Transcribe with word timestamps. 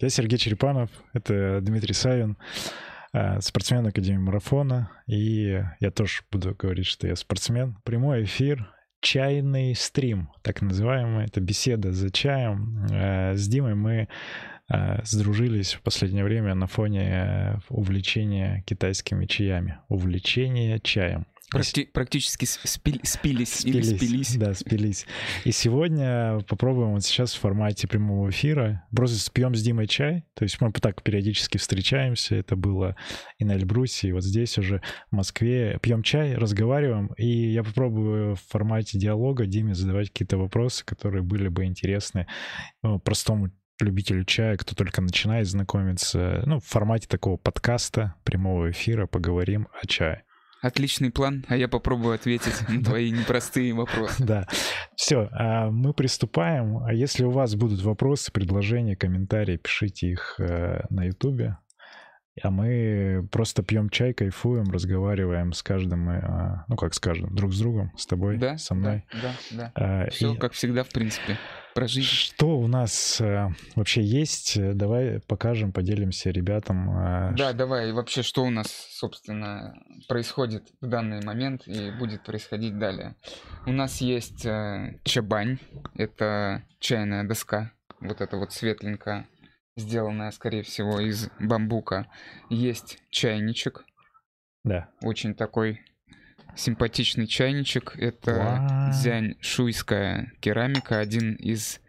Я 0.00 0.10
Сергей 0.10 0.38
Черепанов, 0.38 0.90
это 1.12 1.60
Дмитрий 1.60 1.92
Савин, 1.92 2.38
э, 3.12 3.40
спортсмен 3.40 3.84
Академии 3.84 4.18
марафона. 4.18 4.92
И 5.08 5.60
я 5.80 5.90
тоже 5.90 6.22
буду 6.30 6.54
говорить, 6.54 6.86
что 6.86 7.08
я 7.08 7.16
спортсмен. 7.16 7.76
Прямой 7.82 8.22
эфир, 8.22 8.72
чайный 9.00 9.74
стрим, 9.74 10.30
так 10.42 10.62
называемый. 10.62 11.24
Это 11.24 11.40
беседа 11.40 11.92
за 11.92 12.12
чаем. 12.12 12.86
Э, 12.92 13.34
с 13.34 13.48
Димой 13.48 13.74
мы 13.74 14.08
сдружились 15.04 15.74
в 15.74 15.82
последнее 15.82 16.24
время 16.24 16.54
на 16.54 16.66
фоне 16.66 17.60
увлечения 17.68 18.62
китайскими 18.66 19.26
чаями. 19.26 19.78
Увлечение 19.88 20.78
чаем. 20.80 21.26
Практи- 21.54 21.86
практически 21.86 22.44
спили- 22.44 23.00
спились, 23.04 23.54
спились 23.54 23.64
или 23.64 23.96
спились. 23.96 24.36
Да, 24.36 24.52
спились. 24.52 25.06
И 25.44 25.52
сегодня 25.52 26.40
попробуем 26.46 26.92
вот 26.92 27.04
сейчас 27.04 27.32
в 27.32 27.40
формате 27.40 27.88
прямого 27.88 28.28
эфира. 28.28 28.84
Просто 28.94 29.30
пьем 29.32 29.54
с 29.54 29.62
Димой 29.62 29.86
чай. 29.86 30.24
То 30.34 30.42
есть 30.42 30.60
мы 30.60 30.70
так 30.72 31.02
периодически 31.02 31.56
встречаемся. 31.56 32.34
Это 32.34 32.54
было 32.54 32.96
и 33.38 33.46
на 33.46 33.52
Эльбрусе, 33.52 34.08
и 34.08 34.12
вот 34.12 34.24
здесь 34.24 34.58
уже 34.58 34.82
в 35.10 35.16
Москве. 35.16 35.78
Пьем 35.80 36.02
чай, 36.02 36.34
разговариваем. 36.34 37.14
И 37.16 37.26
я 37.26 37.64
попробую 37.64 38.34
в 38.34 38.42
формате 38.50 38.98
диалога 38.98 39.46
Диме 39.46 39.74
задавать 39.74 40.08
какие-то 40.08 40.36
вопросы, 40.36 40.84
которые 40.84 41.22
были 41.22 41.48
бы 41.48 41.64
интересны 41.64 42.26
ну, 42.82 42.98
простому 42.98 43.50
любителю 43.80 44.24
чая, 44.24 44.56
кто 44.56 44.74
только 44.74 45.00
начинает 45.00 45.46
знакомиться. 45.46 46.42
Ну, 46.46 46.60
в 46.60 46.64
формате 46.64 47.06
такого 47.08 47.36
подкаста, 47.36 48.14
прямого 48.24 48.70
эфира 48.70 49.06
поговорим 49.06 49.68
о 49.80 49.86
чае. 49.86 50.24
Отличный 50.60 51.12
план, 51.12 51.44
а 51.48 51.56
я 51.56 51.68
попробую 51.68 52.14
ответить 52.14 52.54
на 52.68 52.82
твои 52.82 53.10
непростые 53.10 53.72
вопросы. 53.74 54.24
Да. 54.24 54.46
Все, 54.96 55.28
а 55.32 55.70
мы 55.70 55.94
приступаем. 55.94 56.78
А 56.78 56.92
если 56.92 57.24
у 57.24 57.30
вас 57.30 57.54
будут 57.54 57.80
вопросы, 57.82 58.32
предложения, 58.32 58.96
комментарии, 58.96 59.56
пишите 59.56 60.08
их 60.08 60.34
э, 60.38 60.84
на 60.90 61.04
Ютубе. 61.04 61.58
А 62.42 62.50
мы 62.50 63.28
просто 63.32 63.62
пьем 63.62 63.88
чай, 63.90 64.12
кайфуем, 64.14 64.70
разговариваем 64.70 65.52
с 65.52 65.62
каждым, 65.62 66.10
э, 66.10 66.64
ну 66.66 66.76
как 66.76 66.94
с 66.94 66.98
каждым, 66.98 67.34
друг 67.34 67.52
с 67.52 67.60
другом, 67.60 67.92
с 67.96 68.06
тобой, 68.06 68.36
да, 68.36 68.58
со 68.58 68.74
мной. 68.74 69.04
Да, 69.12 69.34
да, 69.52 69.72
да. 69.74 70.10
Все 70.10 70.34
и... 70.34 70.36
как 70.36 70.52
всегда, 70.52 70.82
в 70.82 70.88
принципе 70.88 71.36
про 71.78 71.86
жизнь. 71.86 72.08
Что 72.08 72.58
у 72.58 72.66
нас 72.66 73.20
э, 73.20 73.50
вообще 73.76 74.02
есть? 74.02 74.60
Давай 74.76 75.20
покажем, 75.20 75.72
поделимся 75.72 76.30
ребятам. 76.30 76.90
Э, 76.90 77.34
да, 77.36 77.52
давай. 77.52 77.92
Вообще, 77.92 78.22
что 78.22 78.42
у 78.42 78.50
нас, 78.50 78.66
собственно, 78.90 79.80
происходит 80.08 80.64
в 80.80 80.88
данный 80.88 81.24
момент 81.24 81.68
и 81.68 81.92
будет 81.92 82.24
происходить 82.24 82.78
далее. 82.78 83.14
У 83.64 83.70
нас 83.70 84.00
есть 84.00 84.44
э, 84.44 84.98
чабань. 85.04 85.58
Это 85.94 86.64
чайная 86.80 87.22
доска. 87.22 87.70
Вот 88.00 88.20
это 88.20 88.38
вот 88.38 88.52
светленькая, 88.52 89.28
сделанная, 89.76 90.32
скорее 90.32 90.64
всего, 90.64 90.98
из 90.98 91.30
бамбука. 91.38 92.08
Есть 92.50 92.98
чайничек. 93.10 93.84
Да. 94.64 94.88
Очень 95.00 95.34
такой 95.34 95.80
симпатичный 96.58 97.26
чайничек. 97.26 97.94
Это 97.96 98.90
Дзянь 98.92 99.36
Шуйская 99.40 100.32
керамика, 100.40 100.98
один 100.98 101.34
из 101.34 101.80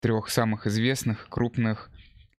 трех 0.00 0.28
самых 0.28 0.66
известных 0.66 1.28
крупных 1.28 1.90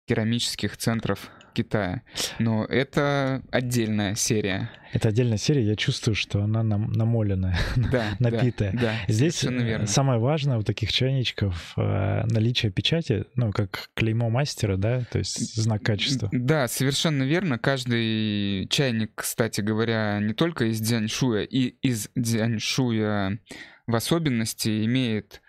керамических 0.05 0.77
центров 0.77 1.29
Китая. 1.57 2.03
Но 2.37 2.65
это 2.65 3.41
отдельная 3.49 4.13
серия. 4.13 4.69
Это 4.93 5.09
отдельная 5.09 5.37
серия. 5.37 5.63
Я 5.63 5.75
чувствую, 5.75 6.13
что 6.13 6.43
она 6.43 6.61
нам 6.61 6.91
намоленная, 6.91 7.57
да, 7.75 8.15
напитая. 8.19 8.73
Да, 8.73 8.79
да, 8.79 8.95
Здесь 9.07 9.41
верно. 9.41 9.87
самое 9.87 10.19
важное 10.19 10.59
у 10.59 10.61
таких 10.61 10.93
чайничков 10.93 11.73
э, 11.75 12.25
наличие 12.27 12.71
печати, 12.71 13.25
ну, 13.33 13.51
как 13.51 13.89
клеймо 13.95 14.29
мастера, 14.29 14.77
да, 14.77 15.03
то 15.11 15.17
есть 15.17 15.55
знак 15.55 15.81
качества. 15.81 16.29
Да, 16.31 16.67
совершенно 16.67 17.23
верно. 17.23 17.57
Каждый 17.57 18.67
чайник, 18.67 19.13
кстати 19.15 19.61
говоря, 19.61 20.19
не 20.21 20.35
только 20.35 20.65
из 20.65 20.79
дзяньшуя, 20.79 21.41
и 21.41 21.69
из 21.81 22.09
дзяньшуя 22.15 23.39
в 23.87 23.95
особенности 23.95 24.85
имеет 24.85 25.41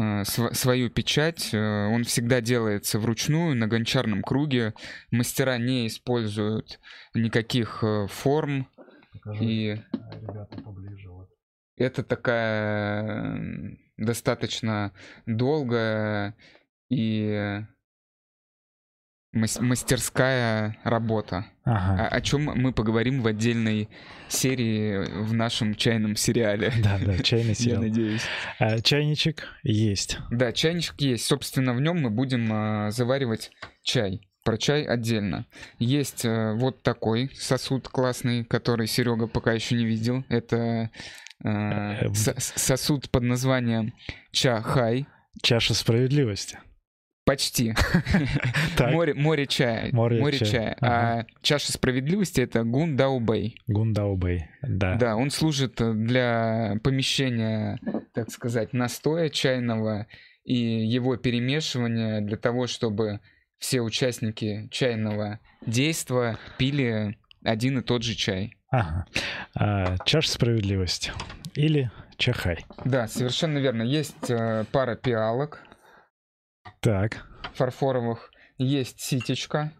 Э, 0.00 0.24
свою 0.24 0.90
печать. 0.90 1.52
Э, 1.52 1.86
он 1.86 2.04
всегда 2.04 2.40
делается 2.40 2.98
вручную 2.98 3.54
на 3.54 3.66
гончарном 3.66 4.22
круге. 4.22 4.74
Мастера 5.10 5.58
не 5.58 5.86
используют 5.86 6.80
никаких 7.14 7.84
э, 7.84 8.06
форм. 8.08 8.68
Покажи 9.12 9.44
и 9.44 9.66
ребята 9.68 10.62
поближе. 10.62 11.10
Вот. 11.10 11.28
Это 11.76 12.02
такая 12.02 13.78
достаточно 13.96 14.92
долгая 15.26 16.34
и 16.88 17.60
мастерская 19.32 20.76
работа. 20.82 21.46
Ага. 21.64 22.04
О, 22.04 22.08
о 22.08 22.20
чем 22.20 22.44
мы 22.44 22.72
поговорим 22.72 23.22
в 23.22 23.26
отдельной 23.26 23.88
серии 24.28 25.22
в 25.22 25.32
нашем 25.32 25.74
чайном 25.74 26.16
сериале. 26.16 26.72
Да, 26.82 26.98
да, 26.98 27.18
чайный 27.18 27.54
сериал. 27.56 27.82
Я 27.82 27.88
надеюсь. 27.88 28.22
А, 28.58 28.80
чайничек 28.80 29.46
есть. 29.62 30.18
Да, 30.30 30.52
чайничек 30.52 31.00
есть. 31.00 31.26
Собственно, 31.26 31.74
в 31.74 31.80
нем 31.80 32.00
мы 32.00 32.10
будем 32.10 32.48
а, 32.52 32.90
заваривать 32.90 33.52
чай. 33.82 34.26
Про 34.44 34.56
чай 34.56 34.84
отдельно. 34.84 35.46
Есть 35.78 36.24
а, 36.24 36.54
вот 36.54 36.82
такой 36.82 37.30
сосуд 37.34 37.88
классный, 37.88 38.44
который 38.44 38.88
Серега 38.88 39.28
пока 39.28 39.52
еще 39.52 39.76
не 39.76 39.84
видел. 39.84 40.24
Это 40.28 40.90
а, 41.44 41.98
э, 42.00 42.12
сосуд 42.38 43.10
под 43.10 43.22
названием 43.22 43.94
Чахай. 44.32 45.06
Чаша 45.42 45.74
справедливости. 45.74 46.58
Почти. 47.30 47.74
море, 48.80 49.14
море 49.14 49.46
чая. 49.46 49.90
Море, 49.92 50.18
море 50.18 50.38
чая. 50.38 50.50
чая. 50.50 50.76
Ага. 50.80 51.20
А 51.20 51.26
чаша 51.42 51.70
справедливости 51.70 52.40
это 52.40 52.64
Гундаубэй. 52.64 53.56
Гундаубэй, 53.68 54.48
да. 54.62 54.96
Да, 54.96 55.14
он 55.14 55.30
служит 55.30 55.76
для 55.76 56.80
помещения, 56.82 57.78
так 58.14 58.32
сказать, 58.32 58.72
настоя 58.72 59.28
чайного 59.28 60.08
и 60.42 60.56
его 60.56 61.16
перемешивания 61.18 62.20
для 62.20 62.36
того, 62.36 62.66
чтобы 62.66 63.20
все 63.58 63.80
участники 63.80 64.66
чайного 64.72 65.38
действа 65.64 66.36
пили 66.58 67.16
один 67.44 67.78
и 67.78 67.82
тот 67.82 68.02
же 68.02 68.16
чай. 68.16 68.56
Ага. 68.70 69.06
А, 69.54 69.98
чаша 70.04 70.30
справедливости. 70.30 71.12
Или 71.54 71.92
чахай. 72.16 72.66
Да, 72.84 73.06
совершенно 73.06 73.58
верно. 73.58 73.82
Есть 73.82 74.30
э, 74.30 74.64
пара 74.72 74.96
пиалок, 74.96 75.62
так. 76.80 77.26
Фарфоровых. 77.54 78.30
Есть 78.58 79.00
ситечка 79.00 79.72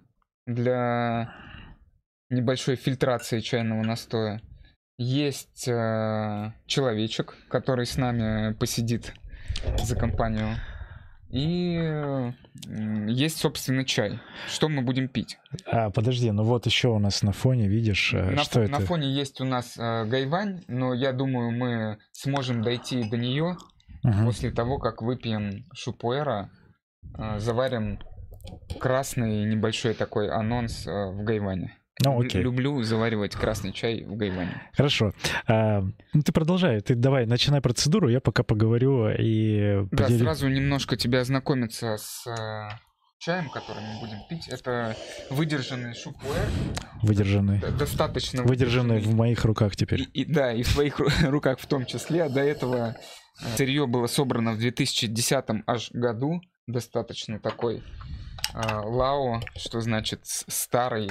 для 0.47 1.34
небольшой 2.31 2.77
фильтрации 2.77 3.41
чайного 3.41 3.83
настоя. 3.83 4.41
Есть 4.97 5.66
э, 5.69 6.53
человечек, 6.66 7.37
который 7.49 7.87
с 7.87 7.97
нами 7.97 8.53
посидит 8.55 9.15
за 9.83 9.97
компанию. 9.97 10.56
И 11.31 11.78
э, 11.81 12.33
есть, 13.06 13.38
собственно, 13.38 13.84
чай. 13.84 14.19
Что 14.49 14.69
мы 14.69 14.82
будем 14.82 15.09
пить? 15.09 15.38
А, 15.67 15.91
подожди, 15.91 16.31
ну 16.31 16.43
вот 16.43 16.67
еще 16.67 16.88
у 16.88 16.99
нас 16.99 17.22
на 17.22 17.32
фоне, 17.32 17.69
видишь, 17.69 18.12
э, 18.12 18.31
на, 18.31 18.43
что 18.43 18.61
ф- 18.61 18.69
это? 18.69 18.81
На 18.81 18.87
фоне 18.87 19.12
есть 19.12 19.41
у 19.41 19.44
нас 19.44 19.77
э, 19.78 20.05
гайвань, 20.06 20.65
но 20.67 20.93
я 20.93 21.12
думаю, 21.12 21.53
мы 21.53 21.99
сможем 22.12 22.62
дойти 22.62 23.09
до 23.09 23.17
нее 23.17 23.56
угу. 24.03 24.25
после 24.25 24.50
того, 24.50 24.78
как 24.78 25.03
выпьем 25.03 25.67
шупуэра 25.72 26.50
заварим 27.38 27.99
красный 28.78 29.44
небольшой 29.44 29.94
такой 29.94 30.31
анонс 30.31 30.87
а, 30.87 31.11
в 31.11 31.22
Гайване. 31.25 31.77
Ну, 32.03 32.19
окей. 32.19 32.41
Люблю 32.41 32.83
заваривать 32.83 33.34
красный 33.34 33.72
чай 33.72 34.05
в 34.05 34.16
Гайване. 34.16 34.62
Хорошо. 34.75 35.12
А, 35.47 35.83
ну, 36.15 36.22
ты 36.22 36.33
продолжай. 36.33 36.81
Ты 36.81 36.94
давай, 36.94 37.27
начинай 37.27 37.61
процедуру, 37.61 38.08
я 38.08 38.20
пока 38.20 38.43
поговорю 38.43 39.11
и... 39.11 39.87
Да, 39.91 40.08
сразу 40.08 40.49
немножко 40.49 40.97
тебя 40.97 41.20
ознакомиться 41.20 41.99
с 41.99 42.26
э, 42.26 42.70
чаем, 43.19 43.50
который 43.50 43.82
мы 43.82 44.00
будем 44.00 44.19
пить. 44.31 44.49
Это 44.49 44.97
выдержанный 45.29 45.94
шупуэр. 45.94 46.49
Выдержанный. 47.02 47.61
Достаточно 47.79 48.44
выдержанный. 48.44 48.97
Выдержанный 48.97 49.00
в 49.00 49.14
моих 49.14 49.44
руках 49.44 49.76
теперь. 49.76 50.00
И, 50.00 50.23
и, 50.23 50.25
да, 50.25 50.55
и 50.55 50.62
в 50.62 50.73
твоих 50.73 50.99
руках 51.29 51.58
в 51.58 51.67
том 51.67 51.85
числе. 51.85 52.31
До 52.31 52.41
этого 52.41 52.97
э, 53.43 53.56
сырье 53.56 53.87
было 53.87 54.06
собрано 54.06 54.52
в 54.52 54.58
2010 54.58 55.44
аж 55.67 55.91
году 55.93 56.41
достаточно 56.70 57.38
такой 57.38 57.82
э, 58.55 58.81
лао, 58.84 59.40
что 59.56 59.81
значит 59.81 60.20
старый 60.25 61.11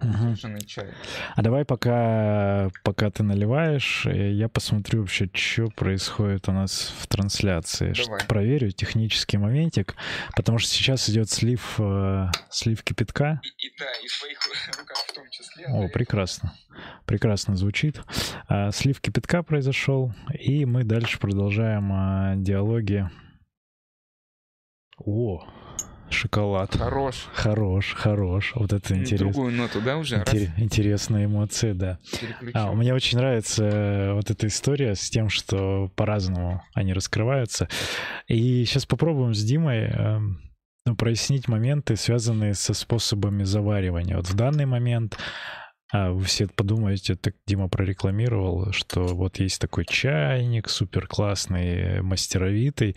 угу. 0.00 0.58
чай. 0.66 0.88
А 1.34 1.42
давай 1.42 1.64
пока, 1.64 2.70
пока 2.82 3.10
ты 3.10 3.22
наливаешь, 3.22 4.06
э, 4.06 4.32
я 4.32 4.48
посмотрю 4.48 5.00
вообще, 5.00 5.28
что 5.32 5.68
происходит 5.68 6.48
у 6.48 6.52
нас 6.52 6.92
в 6.98 7.06
трансляции. 7.06 7.92
Давай. 8.04 8.20
Проверю 8.26 8.70
технический 8.70 9.38
моментик, 9.38 9.94
потому 10.36 10.58
что 10.58 10.70
сейчас 10.70 11.08
идет 11.08 11.30
слив, 11.30 11.76
э, 11.78 12.26
слив 12.50 12.82
кипятка. 12.82 13.40
И, 13.42 13.66
и, 13.66 13.72
да, 13.78 13.86
и 14.02 14.08
в 14.08 14.18
твоих 14.18 14.78
руках 14.78 14.98
в 14.98 15.12
том 15.12 15.24
числе. 15.30 15.66
О, 15.66 15.88
прекрасно. 15.88 16.52
Прекрасно 17.06 17.56
звучит. 17.56 18.00
А, 18.48 18.70
слив 18.72 19.00
кипятка 19.00 19.42
произошел, 19.42 20.12
и 20.38 20.64
мы 20.64 20.84
дальше 20.84 21.18
продолжаем 21.18 21.90
а, 21.92 22.34
диалоги 22.36 23.08
о, 24.98 25.44
шоколад. 26.10 26.76
Хорош. 26.76 27.26
Хорош, 27.32 27.94
хорош. 27.94 28.52
Вот 28.54 28.72
это 28.72 28.94
интересно. 28.94 29.32
Другую 29.32 29.52
ноту, 29.52 29.80
да, 29.80 29.96
уже? 29.96 30.16
Интер- 30.16 30.50
интересные 30.56 31.26
эмоции, 31.26 31.72
да. 31.72 31.98
А, 32.52 32.72
мне 32.72 32.94
очень 32.94 33.18
нравится 33.18 33.64
э, 33.64 34.12
вот 34.12 34.30
эта 34.30 34.46
история 34.46 34.94
с 34.94 35.10
тем, 35.10 35.28
что 35.28 35.90
по-разному 35.96 36.62
они 36.74 36.92
раскрываются. 36.92 37.68
И 38.28 38.64
сейчас 38.64 38.86
попробуем 38.86 39.34
с 39.34 39.42
Димой 39.42 39.90
э, 39.90 40.18
ну, 40.86 40.96
прояснить 40.96 41.48
моменты, 41.48 41.96
связанные 41.96 42.54
со 42.54 42.74
способами 42.74 43.42
заваривания. 43.44 44.16
Вот 44.16 44.28
в 44.28 44.34
данный 44.34 44.66
момент 44.66 45.18
а 45.92 46.10
вы 46.10 46.24
все 46.24 46.48
подумаете, 46.48 47.14
так 47.14 47.34
Дима 47.46 47.68
прорекламировал, 47.68 48.72
что 48.72 49.04
вот 49.06 49.38
есть 49.38 49.60
такой 49.60 49.84
чайник 49.84 50.68
супер 50.68 51.06
классный, 51.06 52.00
мастеровитый, 52.02 52.96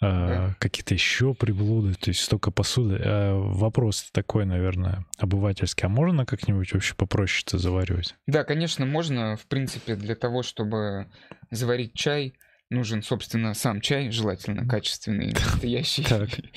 а, 0.00 0.54
какие-то 0.58 0.94
еще 0.94 1.34
приблуды, 1.34 1.94
то 1.94 2.10
есть 2.10 2.20
столько 2.20 2.50
посуды. 2.50 3.00
А 3.04 3.34
вопрос 3.36 4.08
такой, 4.12 4.46
наверное, 4.46 5.04
обывательский. 5.18 5.86
А 5.86 5.88
можно 5.88 6.24
как-нибудь 6.24 6.72
вообще 6.72 6.94
попроще-то 6.94 7.58
заваривать? 7.58 8.14
Да, 8.26 8.44
конечно, 8.44 8.86
можно. 8.86 9.36
В 9.36 9.46
принципе, 9.46 9.96
для 9.96 10.14
того, 10.14 10.42
чтобы 10.42 11.08
заварить 11.50 11.94
чай, 11.94 12.34
нужен, 12.70 13.02
собственно, 13.02 13.54
сам 13.54 13.80
чай, 13.80 14.10
желательно 14.10 14.66
качественный, 14.66 15.32
настоящий. 15.32 16.06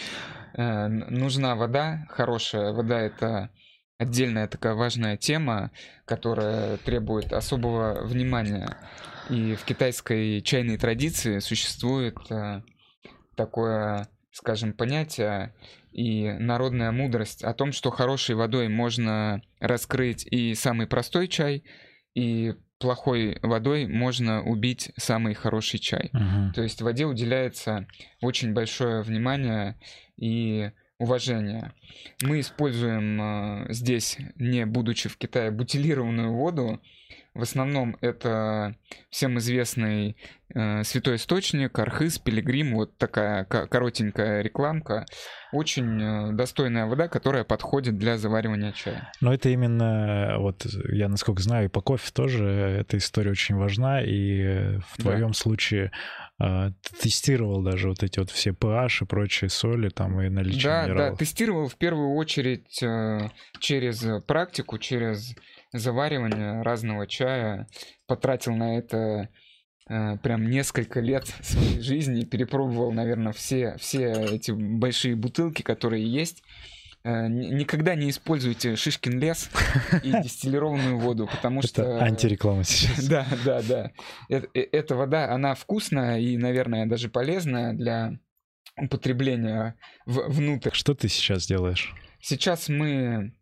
Э, 0.54 0.88
нужна 0.88 1.56
вода, 1.56 2.06
хорошая 2.10 2.74
вода— 2.74 3.00
это 3.02 3.50
отдельная 4.02 4.48
такая 4.48 4.74
важная 4.74 5.16
тема, 5.16 5.70
которая 6.06 6.78
требует 6.78 7.32
особого 7.34 8.04
внимания. 8.04 8.78
И 9.30 9.54
в 9.54 9.64
китайской 9.64 10.42
чайной 10.42 10.78
традиции 10.78 11.38
существует 11.38 12.18
э, 12.32 12.64
такое, 13.36 14.08
скажем, 14.32 14.74
понятие 14.74 15.54
и 15.92 16.32
народная 16.32 16.92
мудрость 16.92 17.44
о 17.44 17.54
том, 17.54 17.72
что 17.72 17.92
хорошей 17.92 18.34
водой 18.34 18.70
можно 18.70 19.44
раскрыть 19.60 20.26
и 20.26 20.56
самый 20.56 20.88
простой 20.88 21.28
чай, 21.28 21.64
и 22.16 22.56
плохой 22.80 23.38
водой 23.44 23.86
можно 23.86 24.42
убить 24.42 24.92
самый 24.98 25.36
хороший 25.36 25.80
чай. 25.80 26.10
Uh-huh. 26.12 26.52
То 26.56 26.64
есть 26.64 26.82
воде 26.82 27.06
уделяется 27.06 27.86
очень 28.20 28.54
большое 28.54 29.04
внимание 29.04 29.80
и 30.18 30.72
уважения. 31.02 31.74
Мы 32.22 32.40
используем 32.40 33.20
э, 33.22 33.74
здесь, 33.74 34.18
не 34.36 34.66
будучи 34.66 35.10
в 35.10 35.18
Китае, 35.18 35.50
бутилированную 35.50 36.32
воду. 36.32 36.80
В 37.34 37.42
основном 37.42 37.98
это 38.02 38.76
всем 39.10 39.40
известный 39.40 40.16
святой 40.84 41.16
источник, 41.16 41.78
архыз, 41.80 42.20
пилигрим, 42.20 42.76
вот 42.76 42.98
такая 42.98 43.46
коротенькая 43.46 44.42
рекламка. 44.42 45.06
Очень 45.52 46.02
э, 46.02 46.32
достойная 46.32 46.86
вода, 46.86 47.10
которая 47.10 47.44
подходит 47.44 47.98
для 47.98 48.18
заваривания 48.18 48.72
чая. 48.72 49.12
Но 49.20 49.34
это 49.34 49.50
именно, 49.50 50.36
вот 50.38 50.66
я 50.90 51.10
насколько 51.10 51.42
знаю, 51.42 51.66
и 51.66 51.68
по 51.68 51.82
кофе 51.82 52.10
тоже 52.14 52.46
эта 52.46 52.98
история 52.98 53.32
очень 53.32 53.56
важна, 53.56 54.02
и 54.02 54.78
в 54.88 55.02
твоем 55.02 55.30
да. 55.30 55.34
случае 55.34 55.92
а, 56.40 56.72
тестировал 57.00 57.62
даже 57.62 57.90
вот 57.90 58.02
эти 58.02 58.18
вот 58.20 58.32
все 58.32 58.52
pH 58.52 59.04
и 59.04 59.06
прочие 59.06 59.50
соли 59.50 59.90
там 59.90 60.20
и 60.22 60.30
наличие 60.30 60.64
да, 60.64 60.84
минералов. 60.84 61.12
Да, 61.12 61.18
тестировал 61.18 61.68
в 61.68 61.76
первую 61.76 62.16
очередь 62.16 62.82
э, 62.82 63.30
через 63.60 64.06
практику, 64.26 64.80
через 64.80 65.36
заваривание 65.72 66.64
разного 66.64 67.06
чая. 67.06 67.68
Потратил 68.08 68.56
на 68.56 68.78
это 68.78 68.98
э, 68.98 69.28
прям 70.24 70.50
несколько 70.50 71.00
лет 71.00 71.26
своей 71.42 71.82
жизни, 71.82 72.24
перепробовал, 72.24 72.92
наверное, 72.92 73.34
все, 73.34 73.76
все 73.78 74.12
эти 74.12 74.52
большие 74.52 75.16
бутылки, 75.16 75.62
которые 75.62 76.06
есть. 76.06 76.44
Э, 77.04 77.28
никогда 77.28 77.96
не 77.96 78.12
используйте 78.12 78.76
шишкин 78.76 79.20
лес 79.20 79.50
и 80.04 80.12
дистиллированную 80.24 81.00
воду, 81.00 81.28
потому 81.28 81.62
что... 81.62 81.82
Это 81.82 82.04
антиреклама 82.04 82.64
сейчас. 82.64 83.08
Да, 83.08 83.26
да, 83.44 83.62
да. 83.62 83.92
Эта 84.30 84.96
вода, 84.96 85.34
она 85.34 85.56
вкусная 85.56 86.20
и, 86.20 86.38
наверное, 86.38 86.86
даже 86.86 87.10
полезная 87.10 87.74
для 87.74 88.20
употребления 88.78 89.76
внутрь. 90.06 90.72
Что 90.74 90.94
ты 90.94 91.08
сейчас 91.08 91.48
делаешь? 91.48 91.94
Сейчас 92.20 92.70
мы 92.70 93.34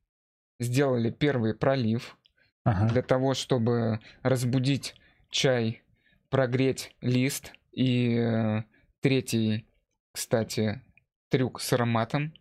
сделали 0.59 1.09
первый 1.09 1.53
пролив 1.53 2.17
ага. 2.63 2.87
для 2.91 3.01
того, 3.01 3.33
чтобы 3.33 3.99
разбудить 4.23 4.95
чай, 5.29 5.83
прогреть 6.29 6.95
лист. 7.01 7.53
И 7.71 8.15
э, 8.15 8.63
третий, 9.01 9.67
кстати, 10.11 10.81
трюк 11.29 11.61
с 11.61 11.73
ароматом. 11.73 12.33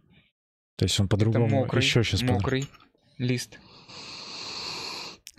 То 0.77 0.85
есть 0.85 0.99
он 1.01 1.09
по-другому 1.09 1.49
мокрый, 1.49 1.83
еще 1.83 2.03
сейчас 2.03 2.23
мокрый 2.23 2.63
под... 2.63 2.71
лист. 3.19 3.59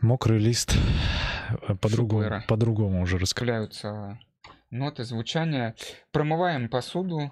Мокрый 0.01 0.39
лист 0.39 0.75
э, 1.67 1.75
по-другому, 1.75 2.43
по-другому 2.47 3.01
уже 3.01 3.17
раскрываются 3.17 4.19
ноты, 4.69 5.03
звучания. 5.03 5.75
Промываем 6.11 6.69
посуду. 6.69 7.31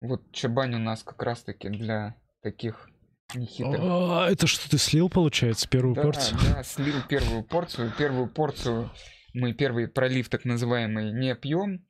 Вот 0.00 0.30
чабань 0.32 0.74
у 0.74 0.78
нас 0.78 1.02
как 1.02 1.22
раз-таки 1.22 1.68
для 1.70 2.16
таких 2.42 2.90
нехитрых. 3.34 3.80
А, 3.80 4.28
это 4.30 4.46
что, 4.46 4.68
ты 4.68 4.76
слил, 4.78 5.08
получается, 5.08 5.68
первую 5.68 5.94
да, 5.94 6.02
порцию? 6.02 6.38
Да, 6.42 6.62
слил 6.62 6.96
первую 7.08 7.42
порцию. 7.42 7.92
Первую 7.96 8.28
порцию 8.28 8.90
мы 9.34 9.52
первый 9.52 9.88
пролив 9.88 10.28
так 10.28 10.44
называемый 10.44 11.12
не 11.12 11.34
пьем 11.34 11.84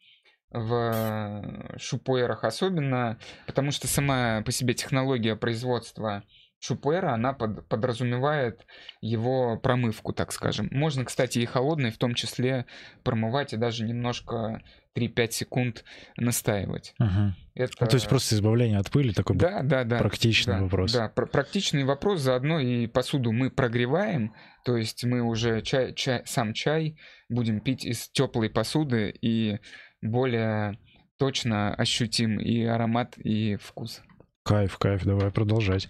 в 0.51 1.75
шупуэрах 1.79 2.45
особенно, 2.45 3.19
потому 3.47 3.71
что 3.71 3.87
сама 3.87 4.43
по 4.43 4.53
себе 4.53 4.75
технология 4.75 5.37
производства 5.37 6.25
шупуэра, 6.65 7.13
она 7.13 7.33
под, 7.33 7.69
подразумевает 7.69 8.67
его 9.01 9.59
промывку, 9.59 10.13
так 10.13 10.33
скажем. 10.33 10.69
Можно, 10.71 11.05
кстати, 11.05 11.39
и 11.39 11.45
холодной 11.45 11.91
в 11.91 11.99
том 11.99 12.15
числе 12.15 12.65
промывать 13.03 13.53
и 13.53 13.57
даже 13.57 13.85
немножко 13.85 14.63
3-5 14.97 15.31
секунд 15.31 15.85
настаивать. 16.17 16.95
Ага. 16.99 17.37
Это... 17.55 17.73
Ну, 17.81 17.87
то 17.87 17.97
есть 17.97 18.09
просто 18.09 18.35
избавление 18.35 18.79
от 18.79 18.91
пыли, 18.91 19.13
такой 19.13 19.37
да, 19.37 19.63
да, 19.63 19.85
да, 19.85 19.99
практичный 19.99 20.55
да, 20.55 20.63
вопрос. 20.63 20.93
Да, 20.93 21.09
пр- 21.09 21.27
практичный 21.27 21.85
вопрос, 21.85 22.21
заодно 22.21 22.59
и 22.59 22.87
посуду 22.87 23.33
мы 23.33 23.51
прогреваем, 23.51 24.35
то 24.65 24.77
есть 24.77 25.05
мы 25.05 25.21
уже 25.21 25.61
чай, 25.61 25.95
чай, 25.95 26.23
сам 26.25 26.55
чай 26.55 26.97
будем 27.29 27.61
пить 27.61 27.85
из 27.85 28.09
теплой 28.09 28.49
посуды 28.49 29.15
и 29.21 29.59
более 30.01 30.79
точно 31.19 31.75
ощутим 31.75 32.41
и 32.41 32.65
аромат, 32.65 33.19
и 33.19 33.57
вкус. 33.57 34.03
Кайф, 34.47 34.77
кайф, 34.77 35.05
давай 35.05 35.31
продолжать. 35.31 35.89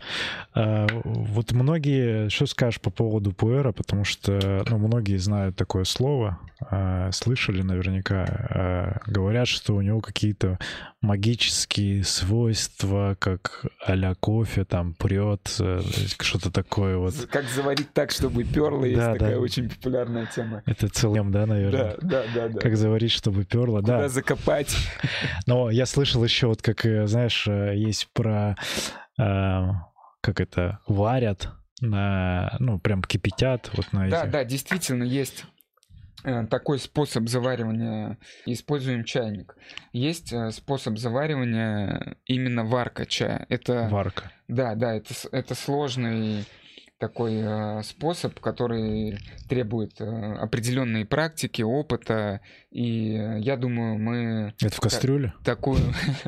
А, 0.54 0.87
вот 1.02 1.50
многие, 1.50 2.28
что 2.28 2.46
скажешь 2.46 2.80
по 2.80 2.90
поводу 2.90 3.32
пуэра, 3.32 3.73
потому 3.73 4.04
что 4.04 4.64
ну, 4.70 4.78
многие 4.78 5.16
знают 5.16 5.56
такое 5.56 5.82
слово, 5.82 6.38
а, 6.61 7.11
слышали 7.11 7.62
наверняка, 7.62 8.25
а, 8.28 9.00
говорят, 9.06 9.49
что 9.49 9.75
у 9.75 9.80
него 9.80 10.00
какие-то 10.00 10.61
магические 11.04 12.02
свойства, 12.02 13.16
как 13.18 13.66
а 13.87 14.14
кофе, 14.14 14.64
там 14.64 14.94
прет, 14.94 15.56
э, 15.61 15.80
что-то 16.20 16.50
такое 16.50 16.96
вот. 16.96 17.14
Как 17.30 17.44
заварить 17.49 17.92
так, 17.92 18.11
чтобы 18.11 18.44
перло, 18.44 18.84
есть 18.84 18.99
да, 18.99 19.12
такая 19.12 19.34
да. 19.34 19.40
очень 19.40 19.68
популярная 19.68 20.26
тема. 20.26 20.62
Это 20.66 20.88
целым, 20.88 21.30
да, 21.30 21.46
наверное? 21.46 21.96
Да, 22.00 22.08
да, 22.08 22.25
да. 22.34 22.49
да. 22.49 22.61
Как 22.61 22.76
заварить, 22.76 23.12
чтобы 23.12 23.44
перло, 23.44 23.80
Куда 23.80 24.00
да. 24.00 24.08
закопать. 24.08 24.75
Но 25.46 25.70
я 25.70 25.87
слышал 25.87 26.25
еще 26.25 26.46
вот 26.46 26.62
как, 26.62 26.84
э, 26.87 27.06
знаешь, 27.06 27.46
э, 27.46 27.75
есть 27.76 28.08
про 28.12 28.56
как 29.16 30.40
это, 30.40 30.80
варят, 30.88 31.50
на, 31.80 32.56
ну, 32.58 32.78
прям 32.78 33.02
кипятят. 33.02 33.70
Вот 33.75 33.92
на 33.92 34.08
да, 34.08 34.26
да, 34.26 34.44
действительно 34.44 35.04
есть 35.04 35.44
такой 36.50 36.78
способ 36.78 37.28
заваривания, 37.28 38.18
используем 38.46 39.04
чайник. 39.04 39.56
Есть 39.92 40.32
э, 40.32 40.50
способ 40.50 40.98
заваривания 40.98 42.16
именно 42.26 42.64
варка 42.64 43.06
чая. 43.06 43.46
Это, 43.48 43.88
варка. 43.90 44.32
Да, 44.48 44.74
да, 44.74 44.94
это, 44.94 45.14
это 45.32 45.54
сложный 45.54 46.44
такой 46.98 47.34
э, 47.34 47.82
способ, 47.82 48.38
который 48.40 49.18
требует 49.48 50.00
э, 50.00 50.04
определенной 50.04 51.04
практики, 51.04 51.60
опыта, 51.62 52.40
и 52.70 53.12
я 53.40 53.56
думаю, 53.56 53.98
мы... 53.98 54.54
Это 54.60 54.74
в 54.74 54.80
кастрюле? 54.80 55.34
Так, 55.44 55.56
такую... 55.56 55.80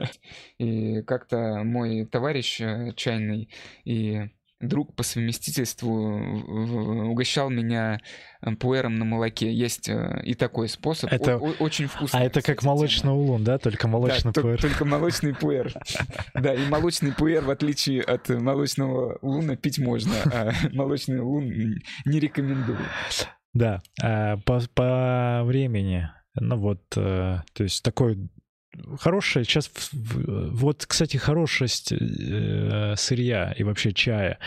и 0.58 1.02
как-то 1.02 1.62
мой 1.64 2.04
товарищ 2.04 2.60
э, 2.60 2.92
чайный 2.94 3.48
и 3.84 4.28
друг 4.60 4.94
по 4.94 5.02
совместительству 5.02 5.90
угощал 7.10 7.50
меня 7.50 8.00
э, 8.40 8.54
пуэром 8.56 8.98
на 8.98 9.04
молоке. 9.04 9.52
Есть 9.52 9.88
э, 9.88 10.22
и 10.24 10.34
такой 10.34 10.68
способ. 10.68 11.12
Это... 11.12 11.36
О- 11.36 11.54
очень 11.58 11.86
вкусно. 11.86 12.18
А 12.18 12.22
это 12.22 12.40
как 12.42 12.62
молочный 12.62 13.12
улун, 13.12 13.44
да? 13.44 13.58
Только 13.58 13.86
молочный 13.88 14.32
да, 14.32 14.40
пуэр. 14.40 14.60
Только 14.60 14.84
молочный 14.84 15.34
пуэр. 15.34 15.72
Да, 16.34 16.54
и 16.54 16.66
молочный 16.68 17.12
пуэр, 17.12 17.44
в 17.44 17.50
отличие 17.50 18.02
от 18.02 18.28
молочного 18.28 19.18
улуна, 19.20 19.56
пить 19.56 19.78
можно, 19.78 20.14
а 20.32 20.52
молочный 20.72 21.20
улун 21.20 21.46
не 22.04 22.20
рекомендую. 22.20 22.78
Да, 23.54 23.82
а 24.00 24.36
по, 24.38 24.60
по 24.74 25.42
времени, 25.44 26.08
ну 26.34 26.56
вот, 26.56 26.82
э, 26.96 27.40
то 27.52 27.62
есть 27.62 27.82
такой 27.82 28.28
хорошая 29.00 29.44
сейчас, 29.44 29.70
вот, 29.92 30.86
кстати, 30.86 31.16
хорошесть 31.16 31.92
э, 31.92 32.94
сырья 32.96 33.52
и 33.52 33.62
вообще 33.62 33.92
чая. 33.92 34.38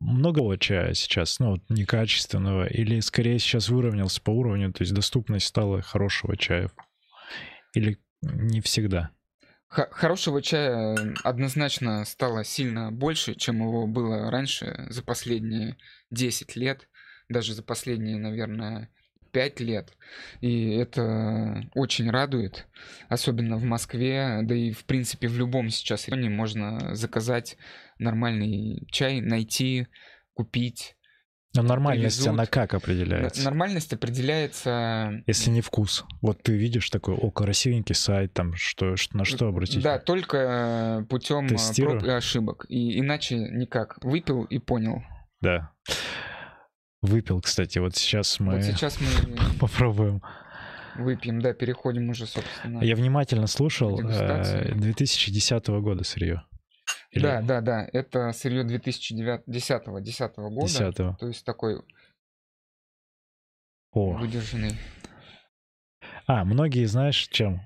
Много 0.00 0.58
чая 0.58 0.94
сейчас, 0.94 1.38
ну, 1.38 1.62
некачественного, 1.68 2.66
или 2.66 3.00
скорее 3.00 3.38
сейчас 3.38 3.68
выровнялся 3.68 4.20
по 4.20 4.30
уровню, 4.30 4.72
то 4.72 4.82
есть 4.82 4.94
доступность 4.94 5.46
стала 5.46 5.82
хорошего 5.82 6.36
чая? 6.36 6.70
Или 7.74 7.98
не 8.22 8.60
всегда? 8.60 9.10
Хорошего 9.68 10.42
чая 10.42 11.14
однозначно 11.24 12.04
стало 12.04 12.44
сильно 12.44 12.92
больше, 12.92 13.34
чем 13.34 13.60
его 13.60 13.86
было 13.86 14.30
раньше 14.30 14.86
за 14.90 15.02
последние 15.02 15.78
10 16.10 16.56
лет, 16.56 16.88
даже 17.30 17.54
за 17.54 17.62
последние, 17.62 18.18
наверное, 18.18 18.90
5 19.32 19.60
лет. 19.60 19.92
И 20.40 20.70
это 20.74 21.64
очень 21.74 22.10
радует, 22.10 22.66
особенно 23.08 23.56
в 23.56 23.64
Москве, 23.64 24.40
да 24.42 24.54
и 24.54 24.72
в 24.72 24.84
принципе 24.84 25.28
в 25.28 25.36
любом 25.36 25.70
сейчас 25.70 26.08
регионе 26.08 26.30
можно 26.30 26.94
заказать 26.94 27.56
нормальный 27.98 28.86
чай, 28.90 29.20
найти, 29.20 29.88
купить. 30.34 30.96
Но 31.54 31.62
нормальность, 31.62 32.16
привезут. 32.16 32.32
она 32.32 32.46
как 32.46 32.72
определяется? 32.72 33.44
Нормальность 33.44 33.92
определяется... 33.92 35.22
Если 35.26 35.50
не 35.50 35.60
вкус. 35.60 36.04
Вот 36.22 36.42
ты 36.42 36.56
видишь 36.56 36.88
такой, 36.88 37.14
о, 37.14 37.30
красивенький 37.30 37.94
сайт, 37.94 38.32
там, 38.32 38.54
что, 38.54 38.96
что 38.96 39.18
на 39.18 39.26
что 39.26 39.48
обратить? 39.48 39.82
Да, 39.82 39.98
только 39.98 41.06
путем 41.10 41.48
проб 41.48 42.04
и 42.04 42.08
ошибок. 42.10 42.64
И 42.70 42.98
иначе 43.00 43.36
никак. 43.36 43.98
Выпил 44.02 44.44
и 44.44 44.58
понял. 44.58 45.02
Да. 45.42 45.72
Выпил, 47.02 47.40
кстати, 47.40 47.78
вот 47.80 47.96
сейчас 47.96 48.38
мы, 48.38 48.54
вот 48.54 48.62
сейчас 48.62 48.98
мы 49.00 49.08
попробуем. 49.60 50.22
Выпьем, 50.94 51.40
да, 51.40 51.52
переходим 51.52 52.10
уже, 52.10 52.26
собственно. 52.26 52.80
Я 52.82 52.94
внимательно 52.94 53.48
слушал 53.48 53.96
2010 53.96 55.68
э, 55.68 55.80
года 55.80 56.04
сырье. 56.04 56.44
Или... 57.10 57.22
Да, 57.22 57.42
да, 57.42 57.60
да, 57.60 57.88
это 57.92 58.30
сырье 58.32 58.62
2010 58.62 59.42
10 59.46 59.86
года. 59.86 60.00
10 60.00 60.94
То 60.94 61.26
есть 61.26 61.44
такой 61.44 61.82
О. 63.90 64.12
выдержанный. 64.12 64.78
А, 66.26 66.44
многие, 66.44 66.84
знаешь, 66.84 67.28
чем 67.32 67.62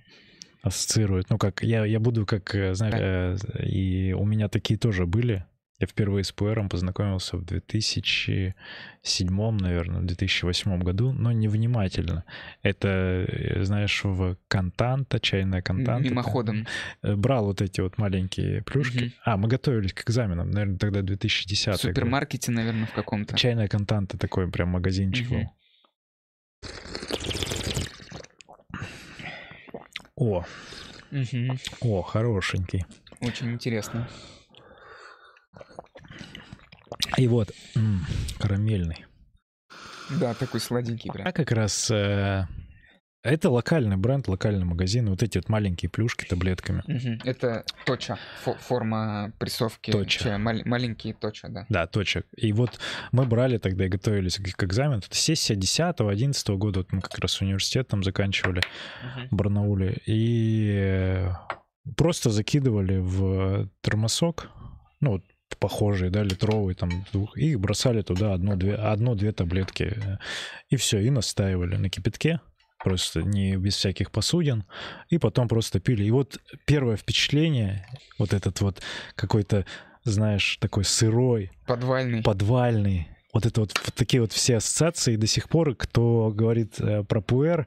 ассоциируют? 0.63 1.29
Ну, 1.31 1.37
как 1.37 1.63
я, 1.63 1.85
я 1.85 2.01
буду, 2.01 2.25
как, 2.25 2.55
э, 2.55 2.75
знаешь, 2.75 2.95
да. 2.95 3.61
э, 3.61 3.67
и 3.67 4.13
у 4.13 4.25
меня 4.25 4.49
такие 4.49 4.79
тоже 4.79 5.05
были. 5.05 5.45
Я 5.79 5.87
впервые 5.87 6.25
с 6.25 6.33
PR 6.33 6.67
познакомился 6.71 7.37
в 7.37 7.45
2007, 7.45 8.55
наверное, 9.61 10.01
в 10.01 10.07
2008 10.07 10.83
году, 10.83 11.13
но 11.13 11.33
невнимательно. 11.33 12.25
Это, 12.63 12.89
э, 13.29 13.63
знаешь, 13.63 14.03
в 14.03 14.39
контанта, 14.49 15.21
чайная 15.21 15.61
контанта. 15.61 16.09
Мимоходом. 16.09 16.67
Э, 17.03 17.15
брал 17.15 17.45
вот 17.45 17.61
эти 17.61 17.83
вот 17.83 17.99
маленькие 17.99 18.63
плюшки. 18.63 19.05
Угу. 19.05 19.13
А, 19.27 19.37
мы 19.37 19.49
готовились 19.49 19.93
к 19.93 20.09
экзаменам, 20.09 20.51
наверное, 20.51 20.79
тогда 20.79 21.03
2010 21.03 21.75
В 21.79 21.83
супермаркете, 21.83 22.53
год. 22.53 22.57
наверное, 22.57 22.87
в 22.87 22.93
каком-то. 22.93 23.37
Чайная 23.37 23.69
контанта 23.69 24.17
такой 24.17 24.51
прям 24.51 24.71
магазинчик 24.71 25.31
угу. 25.31 25.35
был. 25.35 25.51
О. 30.17 30.45
Угу. 31.13 31.59
О, 31.83 32.01
хорошенький. 32.03 32.87
Очень 33.21 33.53
интересно. 33.53 34.09
И 37.17 37.29
вот, 37.29 37.53
м-м, 37.75 38.07
карамельный. 38.39 39.07
Да, 40.21 40.35
такой 40.35 40.61
сладенький 40.61 41.11
прям. 41.11 41.27
А 41.27 41.33
как 41.33 41.51
раз 41.51 41.91
э, 41.91 42.47
это 43.27 43.51
локальный 43.51 43.97
бренд, 43.97 44.29
локальный 44.29 44.65
магазин. 44.65 45.11
Вот 45.11 45.21
эти 45.21 45.39
вот 45.39 45.49
маленькие 45.49 45.91
плюшки 45.91 46.25
таблетками. 46.25 46.85
Угу. 46.87 47.29
Это 47.29 47.65
точа, 47.85 48.19
форма 48.61 49.33
прессовки. 49.39 49.91
Точа. 49.91 50.25
Чая, 50.25 50.39
мал- 50.39 50.63
маленькие 50.65 51.13
точа, 51.13 51.49
да. 51.49 51.67
Да, 51.69 51.87
точек. 51.89 52.27
И 52.37 52.53
вот 52.53 52.79
мы 53.11 53.27
брали 53.27 53.59
тогда 53.59 53.87
и 53.87 53.89
готовились 53.89 54.37
к 54.37 54.63
экзамену. 54.63 54.99
Это 54.99 55.17
сессия 55.17 55.55
10-11 55.57 56.57
года. 56.57 56.81
Вот 56.81 56.93
мы 56.93 57.01
как 57.01 57.19
раз 57.19 57.41
университет 57.41 57.89
там 57.89 58.05
заканчивали 58.05 58.59
угу. 58.61 59.29
в 59.33 59.35
Барнауле. 59.35 60.01
И 60.07 60.71
э, 60.73 61.31
просто 61.97 62.31
закидывали 62.31 62.99
в 62.99 63.69
термосок. 63.83 64.51
Ну, 65.01 65.13
вот 65.15 65.25
похожие, 65.59 66.11
да, 66.11 66.23
литровые, 66.23 66.75
там, 66.75 66.91
двух, 67.13 67.37
и 67.37 67.57
бросали 67.57 68.03
туда 68.03 68.35
одну-две 68.35 68.75
одну-две 68.75 69.33
таблетки. 69.33 70.19
И 70.71 70.77
все, 70.77 71.01
и 71.01 71.11
настаивали 71.11 71.77
на 71.77 71.89
кипятке, 71.89 72.41
просто 72.83 73.23
не 73.23 73.57
без 73.57 73.75
всяких 73.75 74.11
посудин, 74.11 74.65
и 75.09 75.19
потом 75.19 75.49
просто 75.49 75.81
пили. 75.81 76.05
И 76.05 76.11
вот 76.11 76.41
первое 76.67 76.97
впечатление, 76.97 77.87
вот 78.19 78.33
этот 78.33 78.61
вот 78.61 78.83
какой-то, 79.15 79.65
знаешь, 80.05 80.59
такой 80.61 80.85
сырой. 80.85 81.51
Подвальный. 81.67 82.23
Подвальный. 82.23 83.09
Вот 83.33 83.45
это 83.45 83.61
вот, 83.61 83.73
вот 83.85 83.95
такие 83.95 84.21
вот 84.21 84.33
все 84.33 84.57
ассоциации 84.57 85.17
до 85.17 85.27
сих 85.27 85.49
пор, 85.49 85.75
кто 85.75 86.33
говорит 86.35 86.81
э, 86.81 87.05
про 87.05 87.21
пуэр, 87.21 87.67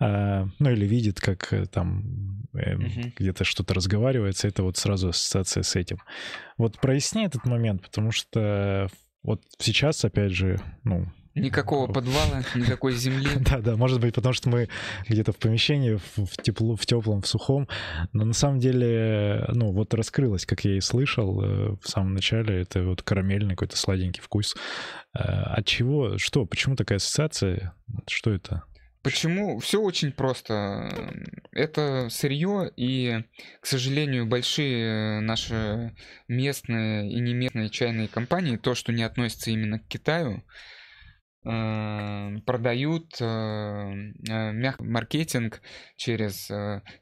э, 0.00 0.46
ну 0.58 0.70
или 0.70 0.86
видит, 0.86 1.20
как 1.20 1.52
э, 1.52 1.66
там 1.66 2.37
угу. 2.52 3.12
где-то 3.18 3.44
что-то 3.44 3.74
разговаривается, 3.74 4.48
это 4.48 4.62
вот 4.62 4.76
сразу 4.76 5.08
ассоциация 5.08 5.62
с 5.62 5.76
этим. 5.76 5.98
Вот 6.56 6.78
проясни 6.80 7.24
этот 7.24 7.44
момент, 7.44 7.82
потому 7.82 8.10
что 8.10 8.88
вот 9.22 9.42
сейчас, 9.58 10.04
опять 10.04 10.32
же, 10.32 10.60
ну, 10.84 11.06
Никакого 11.40 11.90
подвала, 11.90 12.42
никакой 12.54 12.94
земли. 12.94 13.28
Да, 13.48 13.58
да, 13.58 13.76
может 13.76 14.00
быть, 14.00 14.14
потому 14.14 14.32
что 14.32 14.48
мы 14.48 14.68
где-то 15.08 15.32
в 15.32 15.36
помещении, 15.36 15.98
в, 16.16 16.42
тепло, 16.42 16.76
в 16.76 16.84
теплом, 16.86 17.22
в 17.22 17.26
сухом. 17.26 17.68
Но 18.12 18.24
на 18.24 18.32
самом 18.32 18.58
деле, 18.58 19.44
ну, 19.48 19.72
вот 19.72 19.94
раскрылось, 19.94 20.46
как 20.46 20.64
я 20.64 20.76
и 20.76 20.80
слышал 20.80 21.40
э, 21.42 21.76
в 21.80 21.88
самом 21.88 22.14
начале, 22.14 22.62
это 22.62 22.82
вот 22.82 23.02
карамельный 23.02 23.54
какой-то 23.54 23.76
сладенький 23.76 24.22
вкус. 24.22 24.56
Э, 25.14 25.20
от 25.20 25.66
чего, 25.66 26.18
что, 26.18 26.44
почему 26.46 26.76
такая 26.76 26.96
ассоциация? 26.96 27.74
Что 28.08 28.32
это? 28.32 28.64
Почему? 29.02 29.58
Все 29.60 29.80
очень 29.80 30.12
просто. 30.12 30.90
Это 31.52 32.08
сырье, 32.10 32.70
и, 32.76 33.22
к 33.60 33.66
сожалению, 33.66 34.26
большие 34.26 35.20
наши 35.20 35.94
местные 36.26 37.10
и 37.10 37.20
не 37.20 37.32
местные 37.32 37.70
чайные 37.70 38.08
компании, 38.08 38.56
то, 38.56 38.74
что 38.74 38.92
не 38.92 39.04
относится 39.04 39.50
именно 39.50 39.78
к 39.78 39.86
Китаю, 39.86 40.42
э, 41.44 42.38
продают 42.44 43.20
э, 43.20 43.24
э, 43.24 44.52
мягкий 44.52 44.84
маркетинг 44.84 45.62
через 45.96 46.50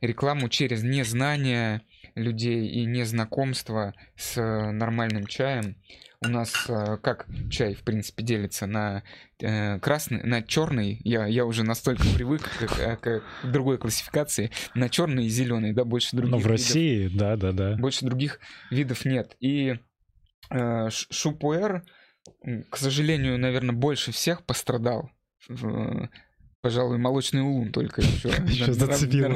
рекламу, 0.00 0.49
через 0.50 0.83
незнание 0.83 1.81
людей 2.15 2.69
и 2.69 2.85
незнакомство 2.85 3.95
с 4.17 4.41
нормальным 4.41 5.26
чаем 5.26 5.76
у 6.25 6.28
нас 6.28 6.52
э, 6.68 6.96
как 7.02 7.26
чай, 7.50 7.75
в 7.75 7.82
принципе, 7.82 8.23
делится 8.23 8.66
на 8.66 9.02
э, 9.40 9.78
красный, 9.80 10.23
на 10.23 10.42
черный. 10.42 11.00
Я, 11.04 11.26
я 11.26 11.44
уже 11.44 11.62
настолько 11.62 12.04
привык 12.14 12.42
к, 12.42 12.78
э, 12.78 12.96
к, 12.96 13.23
другой 13.44 13.78
классификации. 13.78 14.50
На 14.75 14.88
черный 14.88 15.26
и 15.26 15.28
зеленый, 15.28 15.73
да, 15.73 15.85
больше 15.85 16.16
других. 16.16 16.32
Но 16.32 16.38
в 16.38 16.40
видов, 16.40 16.52
России, 16.52 17.08
да, 17.08 17.37
да, 17.37 17.52
да. 17.52 17.76
Больше 17.76 18.04
других 18.04 18.40
видов 18.70 19.04
нет. 19.04 19.37
И 19.40 19.78
э, 20.50 20.88
шупуэр, 20.90 21.85
к 22.70 22.76
сожалению, 22.76 23.38
наверное, 23.38 23.75
больше 23.75 24.12
всех 24.12 24.44
пострадал 24.44 25.11
пожалуй, 26.66 26.99
молочный 26.99 27.42
улун 27.42 27.70
только 27.70 28.00
еще. 28.00 28.28
Еще 28.49 28.73
зацепил. 28.73 29.28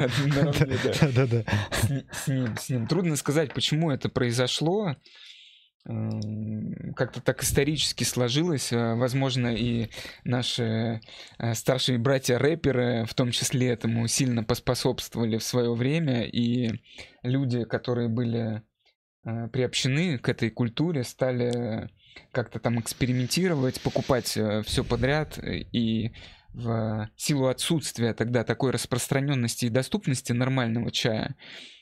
Да, 1.13 1.25
да. 1.27 1.43
С 2.11 2.27
ним, 2.27 2.57
с 2.57 2.69
ним. 2.69 2.87
Трудно 2.87 3.15
сказать, 3.15 3.53
почему 3.53 3.89
это 3.89 4.09
произошло 4.09 4.97
как-то 5.83 7.21
так 7.21 7.41
исторически 7.41 8.03
сложилось. 8.03 8.71
Э, 8.71 8.95
возможно, 8.95 9.47
и 9.55 9.89
наши 10.23 11.01
э, 11.39 11.53
старшие 11.55 11.97
братья-рэперы 11.97 13.05
в 13.05 13.13
том 13.15 13.31
числе 13.31 13.69
этому 13.69 14.07
сильно 14.07 14.43
поспособствовали 14.43 15.37
в 15.37 15.43
свое 15.43 15.73
время, 15.73 16.23
и 16.23 16.81
люди, 17.23 17.63
которые 17.63 18.09
были 18.09 18.61
э, 19.23 19.47
приобщены 19.47 20.19
к 20.19 20.29
этой 20.29 20.51
культуре, 20.51 21.03
стали 21.03 21.89
как-то 22.31 22.59
там 22.59 22.79
экспериментировать, 22.79 23.81
покупать 23.81 24.37
все 24.65 24.83
подряд, 24.83 25.39
и 25.41 26.11
в 26.53 27.09
силу 27.15 27.47
отсутствия 27.47 28.13
тогда 28.13 28.43
такой 28.43 28.71
распространенности 28.71 29.65
и 29.65 29.69
доступности 29.69 30.31
нормального 30.31 30.91
чая, 30.91 31.35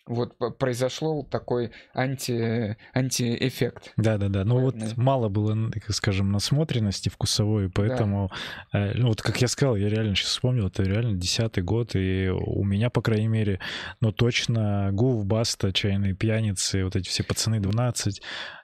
вот 0.09 0.35
произошел 0.57 1.23
такой 1.23 1.71
анти, 1.93 2.77
антиэффект. 2.93 3.93
Да-да-да, 3.95 4.43
ну 4.43 4.59
вот 4.59 4.75
мало 4.97 5.29
было, 5.29 5.71
скажем, 5.89 6.31
насмотренности 6.31 7.09
вкусовой, 7.09 7.69
поэтому, 7.69 8.31
да. 8.73 8.88
э, 8.88 8.93
ну 8.95 9.09
вот 9.09 9.21
как 9.21 9.39
я 9.39 9.47
сказал, 9.47 9.75
я 9.75 9.88
реально 9.88 10.15
сейчас 10.15 10.29
вспомнил, 10.29 10.67
это 10.67 10.81
реально 10.81 11.15
десятый 11.15 11.63
год, 11.63 11.95
и 11.95 12.29
у 12.29 12.63
меня, 12.63 12.89
по 12.89 13.03
крайней 13.03 13.27
мере, 13.27 13.59
ну 14.01 14.11
точно 14.11 14.89
Гув, 14.91 15.25
Баста, 15.25 15.71
Чайные 15.71 16.15
пьяницы, 16.15 16.83
вот 16.83 16.95
эти 16.95 17.07
все 17.07 17.23
пацаны 17.23 17.59
12, 17.59 18.21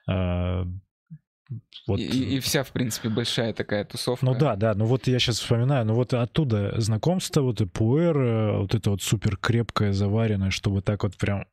э, 0.09 0.63
вот... 1.87 1.99
И, 1.99 2.37
и 2.37 2.39
вся, 2.39 2.63
в 2.63 2.71
принципе, 2.71 3.09
большая 3.09 3.53
такая 3.53 3.85
тусовка. 3.85 4.25
Ну 4.25 4.35
да, 4.35 4.55
да, 4.55 4.73
ну 4.73 4.85
вот 4.85 5.07
я 5.07 5.19
сейчас 5.19 5.39
вспоминаю, 5.39 5.85
ну 5.85 5.93
вот 5.93 6.13
оттуда 6.13 6.79
знакомство, 6.81 7.41
вот 7.41 7.61
и 7.61 7.65
пуэр, 7.65 8.17
э, 8.17 8.57
вот 8.59 8.73
это 8.73 8.89
вот 8.89 9.01
супер 9.01 9.37
крепкое, 9.37 9.93
заваренное, 9.93 10.49
чтобы 10.49 10.81
так 10.81 11.03
вот 11.03 11.15
прям... 11.17 11.45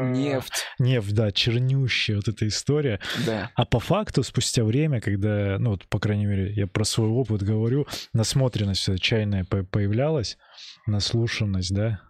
Нефть. 0.00 0.64
Нефть, 0.78 1.14
да, 1.14 1.30
чернющая 1.30 2.16
вот 2.16 2.28
эта 2.28 2.48
история. 2.48 3.00
Да. 3.24 3.50
А 3.54 3.64
по 3.64 3.78
факту, 3.78 4.22
спустя 4.22 4.64
время, 4.64 5.00
когда, 5.00 5.56
ну 5.58 5.70
вот, 5.70 5.86
по 5.86 6.00
крайней 6.00 6.26
мере, 6.26 6.52
я 6.52 6.66
про 6.66 6.84
свой 6.84 7.08
опыт 7.08 7.42
говорю, 7.42 7.86
насмотренность 8.12 9.00
чайная 9.00 9.44
появлялась, 9.44 10.38
наслушанность, 10.86 11.72
да, 11.72 12.00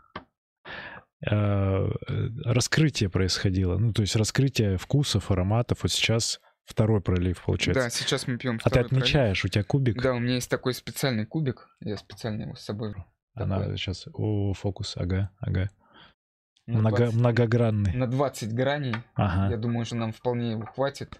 раскрытие 2.44 3.08
происходило. 3.10 3.78
Ну, 3.78 3.92
то 3.92 4.02
есть 4.02 4.16
раскрытие 4.16 4.76
вкусов, 4.76 5.30
ароматов. 5.30 5.82
Вот 5.82 5.92
сейчас 5.92 6.40
Второй 6.66 7.00
пролив, 7.00 7.42
получается. 7.44 7.84
Да, 7.84 7.90
сейчас 7.90 8.26
мы 8.26 8.36
пьем 8.36 8.58
А 8.62 8.70
ты 8.70 8.80
отмечаешь, 8.80 9.40
пролив. 9.40 9.44
у 9.44 9.48
тебя 9.48 9.64
кубик? 9.64 10.02
Да, 10.02 10.12
у 10.14 10.18
меня 10.18 10.34
есть 10.34 10.50
такой 10.50 10.74
специальный 10.74 11.24
кубик. 11.24 11.68
Я 11.80 11.96
специально 11.96 12.42
его 12.42 12.56
с 12.56 12.60
собой. 12.60 12.94
Она 13.34 13.60
такой. 13.60 13.78
сейчас. 13.78 14.06
О, 14.12 14.52
фокус, 14.52 14.96
ага, 14.96 15.30
ага. 15.38 15.70
Много, 16.66 16.96
20, 16.96 17.14
многогранный. 17.14 17.92
На 17.92 18.08
20 18.08 18.52
граней. 18.52 18.96
Ага. 19.14 19.52
Я 19.52 19.56
думаю, 19.56 19.84
что 19.86 19.94
нам 19.94 20.12
вполне 20.12 20.52
его 20.52 20.66
хватит. 20.66 21.16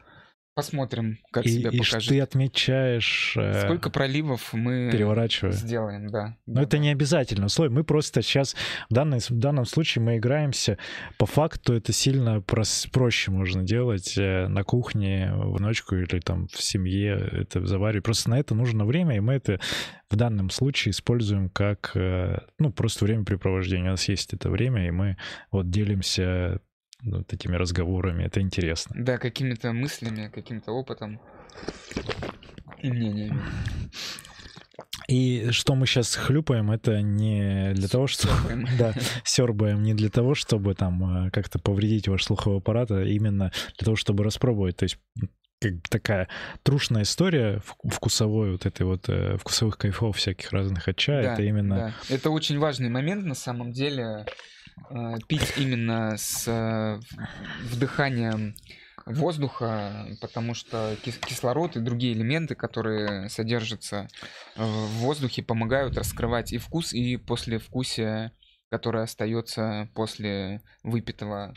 Посмотрим, 0.57 1.19
как 1.33 1.45
и, 1.45 1.51
себя 1.51 1.69
и 1.69 1.77
покажет. 1.77 2.09
ты 2.09 2.19
отмечаешь... 2.19 3.35
Э, 3.37 3.65
Сколько 3.67 3.91
проливов 3.91 4.55
мы 4.55 4.89
переворачиваем. 4.91 5.55
сделаем, 5.55 6.07
да. 6.09 6.39
Но 6.47 6.55
да, 6.55 6.63
это 6.63 6.71
да. 6.71 6.79
не 6.79 6.89
обязательно 6.89 7.45
условие. 7.45 7.75
Мы 7.75 7.85
просто 7.85 8.23
сейчас, 8.23 8.57
в, 8.89 8.95
данной, 8.95 9.19
в 9.19 9.31
данном 9.33 9.67
случае 9.67 10.03
мы 10.03 10.17
играемся. 10.17 10.79
По 11.19 11.27
факту 11.27 11.75
это 11.75 11.93
сильно 11.93 12.41
прос, 12.41 12.89
проще 12.91 13.31
можно 13.31 13.65
делать 13.65 14.17
э, 14.17 14.49
на 14.49 14.65
кухне, 14.65 15.31
в 15.35 15.61
ночку 15.61 15.95
или 15.95 16.21
там 16.21 16.49
в 16.49 16.63
семье 16.63 17.29
это 17.33 17.67
заваривать. 17.67 18.05
Просто 18.05 18.31
на 18.31 18.39
это 18.39 18.55
нужно 18.55 18.87
время, 18.87 19.19
и 19.19 19.21
мы 19.21 19.35
это 19.35 19.61
в 20.09 20.17
данном 20.17 20.49
случае 20.49 20.93
используем 20.93 21.51
как, 21.51 21.93
э, 21.95 22.39
ну, 22.59 22.73
просто 22.73 23.05
времяпрепровождение. 23.05 23.89
У 23.89 23.91
нас 23.91 24.09
есть 24.09 24.33
это 24.33 24.49
время, 24.49 24.89
и 24.89 24.91
мы 24.91 25.19
вот 25.51 25.69
делимся 25.69 26.63
вот 27.07 27.33
этими 27.33 27.57
разговорами. 27.57 28.25
Это 28.25 28.41
интересно. 28.41 28.95
Да, 28.99 29.19
какими-то 29.19 29.73
мыслями, 29.73 30.31
каким-то 30.33 30.73
опытом 30.73 31.21
и 32.83 32.91
мнениями. 32.91 33.41
И 35.09 35.51
что 35.51 35.75
мы 35.75 35.87
сейчас 35.87 36.17
хлюпаем, 36.17 36.71
это 36.71 37.01
не 37.01 37.73
для 37.75 37.89
того, 37.89 38.07
чтобы... 38.07 38.67
Да, 38.79 38.93
сербаем 39.25 39.83
не 39.83 39.95
для 39.95 40.11
того, 40.11 40.35
чтобы 40.35 40.75
там 40.75 41.27
э, 41.27 41.31
как-то 41.31 41.59
повредить 41.59 42.09
ваш 42.09 42.25
слуховой 42.25 42.59
аппарат, 42.59 42.91
а 42.91 43.03
именно 43.05 43.53
для 43.79 43.85
того, 43.85 43.97
чтобы 43.97 44.25
распробовать. 44.25 44.77
То 44.77 44.85
есть 44.85 44.99
как 45.61 45.73
такая 45.89 46.29
трушная 46.63 47.03
история 47.03 47.63
вкусовой 47.83 48.53
вот 48.53 48.67
этой 48.67 48.85
вот 48.85 49.09
э, 49.09 49.37
вкусовых 49.39 49.79
кайфов 49.79 50.17
всяких 50.17 50.53
разных 50.53 50.89
от 50.89 50.97
чая. 50.97 51.23
Да, 51.23 51.33
это 51.35 51.43
именно... 51.43 51.77
Да. 51.77 52.15
Это 52.15 52.31
очень 52.31 52.59
важный 52.59 52.91
момент 52.91 53.25
на 53.25 53.35
самом 53.35 53.73
деле 53.73 54.27
пить 55.29 55.55
именно 55.57 56.17
с 56.17 56.47
э, 56.47 57.01
вдыханием 57.63 58.55
воздуха, 59.05 60.07
потому 60.21 60.55
что 60.55 60.97
кислород 61.03 61.77
и 61.77 61.81
другие 61.81 62.13
элементы, 62.13 62.55
которые 62.55 63.29
содержатся 63.29 64.09
в 64.57 64.87
воздухе, 64.99 65.43
помогают 65.43 65.97
раскрывать 65.97 66.53
и 66.53 66.59
вкус, 66.59 66.93
и 66.93 67.17
послевкусие, 67.17 68.33
которое 68.69 69.05
остается 69.05 69.89
после 69.95 70.61
выпитого 70.83 71.55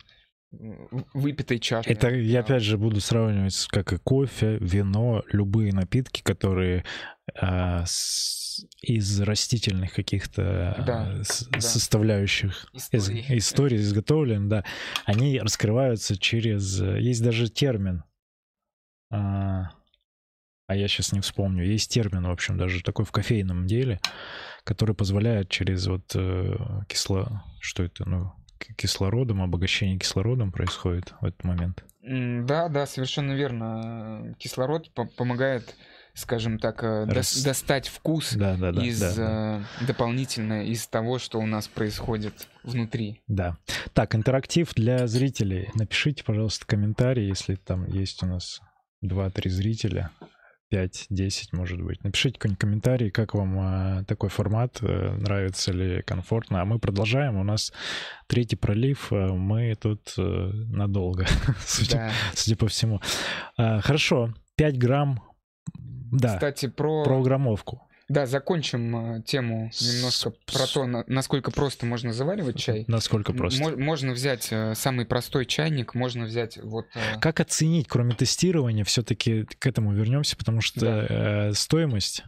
выпитой 0.51 1.59
чаши. 1.59 1.89
Это 1.89 2.09
я 2.09 2.39
опять 2.39 2.63
же 2.63 2.77
буду 2.77 2.99
сравнивать 3.01 3.67
как 3.69 3.93
и 3.93 3.97
кофе, 3.97 4.57
вино, 4.59 5.23
любые 5.31 5.73
напитки, 5.73 6.21
которые 6.21 6.85
а, 7.35 7.83
с, 7.85 8.65
из 8.81 9.21
растительных 9.21 9.93
каких-то 9.93 10.83
да, 10.85 11.23
с, 11.23 11.45
да. 11.49 11.61
составляющих 11.61 12.67
истории. 12.73 13.19
Из, 13.19 13.45
истории 13.45 13.77
изготовлены, 13.77 14.49
да, 14.49 14.65
они 15.05 15.39
раскрываются 15.39 16.17
через 16.17 16.81
есть 16.81 17.23
даже 17.23 17.49
термин. 17.49 18.03
А, 19.11 19.69
а 20.67 20.75
я 20.75 20.87
сейчас 20.87 21.11
не 21.13 21.21
вспомню. 21.21 21.65
Есть 21.65 21.91
термин, 21.91 22.25
в 22.27 22.31
общем, 22.31 22.57
даже 22.57 22.83
такой 22.83 23.05
в 23.05 23.11
кофейном 23.11 23.67
деле, 23.67 23.99
который 24.63 24.95
позволяет 24.95 25.49
через 25.49 25.87
вот 25.87 26.11
э, 26.15 26.55
кисло... 26.87 27.43
Что 27.59 27.83
это? 27.83 28.07
Ну, 28.07 28.31
кислородом, 28.77 29.41
обогащение 29.41 29.97
кислородом 29.97 30.51
происходит 30.51 31.13
в 31.21 31.25
этот 31.25 31.43
момент. 31.43 31.83
Да, 32.01 32.69
да, 32.69 32.85
совершенно 32.85 33.33
верно. 33.33 34.35
Кислород 34.39 34.89
помогает, 35.17 35.75
скажем 36.13 36.57
так, 36.57 36.83
э, 36.83 37.05
Рас... 37.05 37.43
достать 37.43 37.87
вкус 37.87 38.33
да, 38.33 38.55
да, 38.55 38.71
да, 38.71 38.83
из 38.83 38.99
да, 38.99 39.15
да. 39.15 39.67
Э, 39.81 39.85
дополнительно 39.85 40.65
из 40.65 40.87
того, 40.87 41.19
что 41.19 41.39
у 41.39 41.45
нас 41.45 41.67
происходит 41.67 42.47
внутри. 42.63 43.21
Да. 43.27 43.57
Так, 43.93 44.15
интерактив 44.15 44.73
для 44.73 45.07
зрителей. 45.07 45.69
Напишите, 45.75 46.23
пожалуйста, 46.23 46.65
комментарий, 46.65 47.27
если 47.27 47.55
там 47.55 47.85
есть 47.85 48.23
у 48.23 48.27
нас 48.27 48.61
2-3 49.03 49.49
зрителя. 49.49 50.11
5-10, 50.71 51.49
может 51.53 51.81
быть. 51.81 52.03
Напишите 52.03 52.37
какой-нибудь 52.37 52.59
комментарий, 52.59 53.09
как 53.11 53.33
вам 53.33 53.99
э, 53.99 54.03
такой 54.05 54.29
формат, 54.29 54.79
э, 54.81 55.15
нравится 55.17 55.71
ли, 55.71 56.01
комфортно. 56.03 56.61
А 56.61 56.65
мы 56.65 56.79
продолжаем. 56.79 57.37
У 57.37 57.43
нас 57.43 57.73
третий 58.27 58.55
пролив. 58.55 59.11
Э, 59.11 59.27
мы 59.33 59.75
тут 59.75 60.13
надолго, 60.17 61.25
судя, 61.65 61.95
Да. 61.97 62.11
судя 62.33 62.55
по 62.57 62.67
всему. 62.67 63.01
Хорошо, 63.57 64.33
5 64.55 64.77
грамм. 64.77 65.21
Да, 66.11 66.35
Кстати, 66.35 66.67
про... 66.67 67.03
про 67.03 67.21
граммовку. 67.21 67.88
Да, 68.09 68.25
закончим 68.25 69.17
э, 69.17 69.21
тему 69.23 69.69
немножко 69.79 70.31
про 70.47 70.65
то, 70.65 70.85
на- 70.87 71.03
насколько 71.07 71.51
просто 71.51 71.85
можно 71.85 72.11
заваривать 72.11 72.57
чай. 72.59 72.83
Насколько 72.87 73.33
просто. 73.33 73.61
Мо- 73.63 73.77
можно 73.77 74.11
взять 74.13 74.47
э, 74.51 74.73
самый 74.75 75.05
простой 75.05 75.45
чайник, 75.45 75.93
можно 75.93 76.25
взять 76.25 76.57
вот... 76.57 76.87
э, 76.95 77.19
Как 77.21 77.39
оценить, 77.39 77.87
кроме 77.87 78.15
тестирования, 78.15 78.83
все-таки 78.83 79.43
к 79.45 79.65
этому 79.67 79.93
вернемся, 79.93 80.35
потому 80.35 80.59
что 80.61 80.79
Да. 80.81 81.05
э, 81.49 81.53
стоимость 81.53 82.23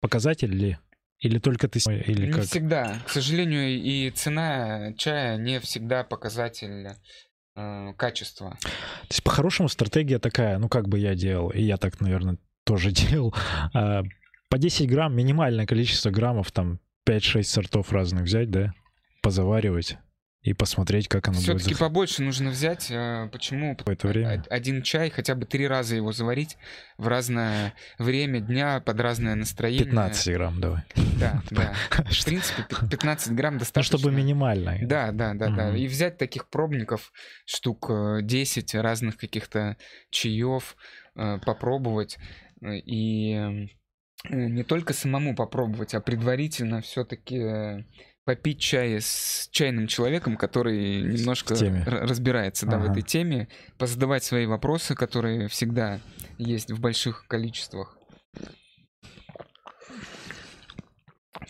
показатель 0.00 0.50
ли? 0.50 0.78
Или 1.18 1.38
только 1.38 1.66
ты 1.68 1.78
или 1.78 2.26
Не 2.26 2.32
как? 2.32 2.44
всегда. 2.44 2.98
К 3.06 3.10
сожалению, 3.10 3.68
и 3.70 4.10
цена 4.10 4.92
чая 4.98 5.38
не 5.38 5.60
всегда 5.60 6.04
показатель 6.04 6.88
э, 7.54 7.92
качества. 7.96 8.58
То 8.62 9.08
есть 9.10 9.22
по-хорошему 9.22 9.68
стратегия 9.70 10.18
такая, 10.18 10.58
ну 10.58 10.68
как 10.68 10.88
бы 10.88 10.98
я 10.98 11.14
делал, 11.14 11.48
и 11.50 11.62
я 11.62 11.78
так, 11.78 12.00
наверное, 12.02 12.36
тоже 12.64 12.90
делал. 12.92 13.34
а, 13.72 14.02
По 14.48 14.58
10 14.58 14.88
грамм, 14.88 15.14
минимальное 15.16 15.66
количество 15.66 16.10
граммов, 16.10 16.52
там 16.52 16.78
5-6 17.08 17.42
сортов 17.44 17.92
разных 17.92 18.22
взять, 18.24 18.50
да, 18.50 18.72
позаваривать 19.22 19.98
и 20.42 20.52
посмотреть, 20.52 21.08
как 21.08 21.26
оно 21.26 21.38
будет 21.38 21.60
Все-таки 21.60 21.74
побольше 21.74 22.22
нужно 22.22 22.50
взять. 22.50 22.88
э, 22.92 23.28
Почему? 23.32 23.74
какое-то 23.74 24.06
время. 24.06 24.44
О- 24.48 24.54
Один 24.54 24.82
чай, 24.82 25.10
хотя 25.10 25.34
бы 25.34 25.44
три 25.44 25.66
раза 25.66 25.96
его 25.96 26.12
заварить 26.12 26.56
в 26.98 27.08
разное 27.08 27.74
время 27.98 28.38
дня, 28.38 28.78
под 28.78 29.00
разное 29.00 29.34
настроение. 29.34 29.86
15 29.86 30.32
грамм 30.34 30.60
давай. 30.60 30.82
Да, 31.18 31.42
да. 31.50 31.74
В 31.90 32.24
принципе, 32.24 32.62
пи- 32.68 32.88
15 32.88 33.32
грамм 33.32 33.54
Ну, 33.54 33.58
достаточно. 33.58 33.98
чтобы 33.98 34.14
минимально. 34.14 34.78
Да, 34.82 35.10
да, 35.10 35.34
да, 35.34 35.48
да. 35.48 35.76
И 35.76 35.88
взять 35.88 36.16
таких 36.18 36.48
пробников 36.48 37.12
штук 37.44 37.90
э, 37.90 38.20
10 38.22 38.76
разных 38.76 39.16
каких-то 39.16 39.76
чаев, 40.10 40.76
э, 41.16 41.38
попробовать. 41.44 42.18
э, 42.62 42.76
И 42.78 43.32
э, 43.34 43.66
не 44.30 44.62
только 44.62 44.92
самому 44.92 45.34
попробовать, 45.34 45.94
а 45.94 46.00
предварительно 46.00 46.80
все-таки 46.80 47.84
попить 48.26 48.58
чай 48.58 49.00
с 49.00 49.48
чайным 49.52 49.86
человеком, 49.86 50.36
который 50.36 51.00
немножко 51.00 51.54
разбирается 51.86 52.66
да, 52.66 52.78
в 52.78 52.90
этой 52.90 53.02
теме, 53.02 53.48
позадавать 53.78 54.24
свои 54.24 54.46
вопросы, 54.46 54.96
которые 54.96 55.46
всегда 55.48 56.00
есть 56.36 56.72
в 56.72 56.80
больших 56.80 57.26
количествах. 57.28 57.96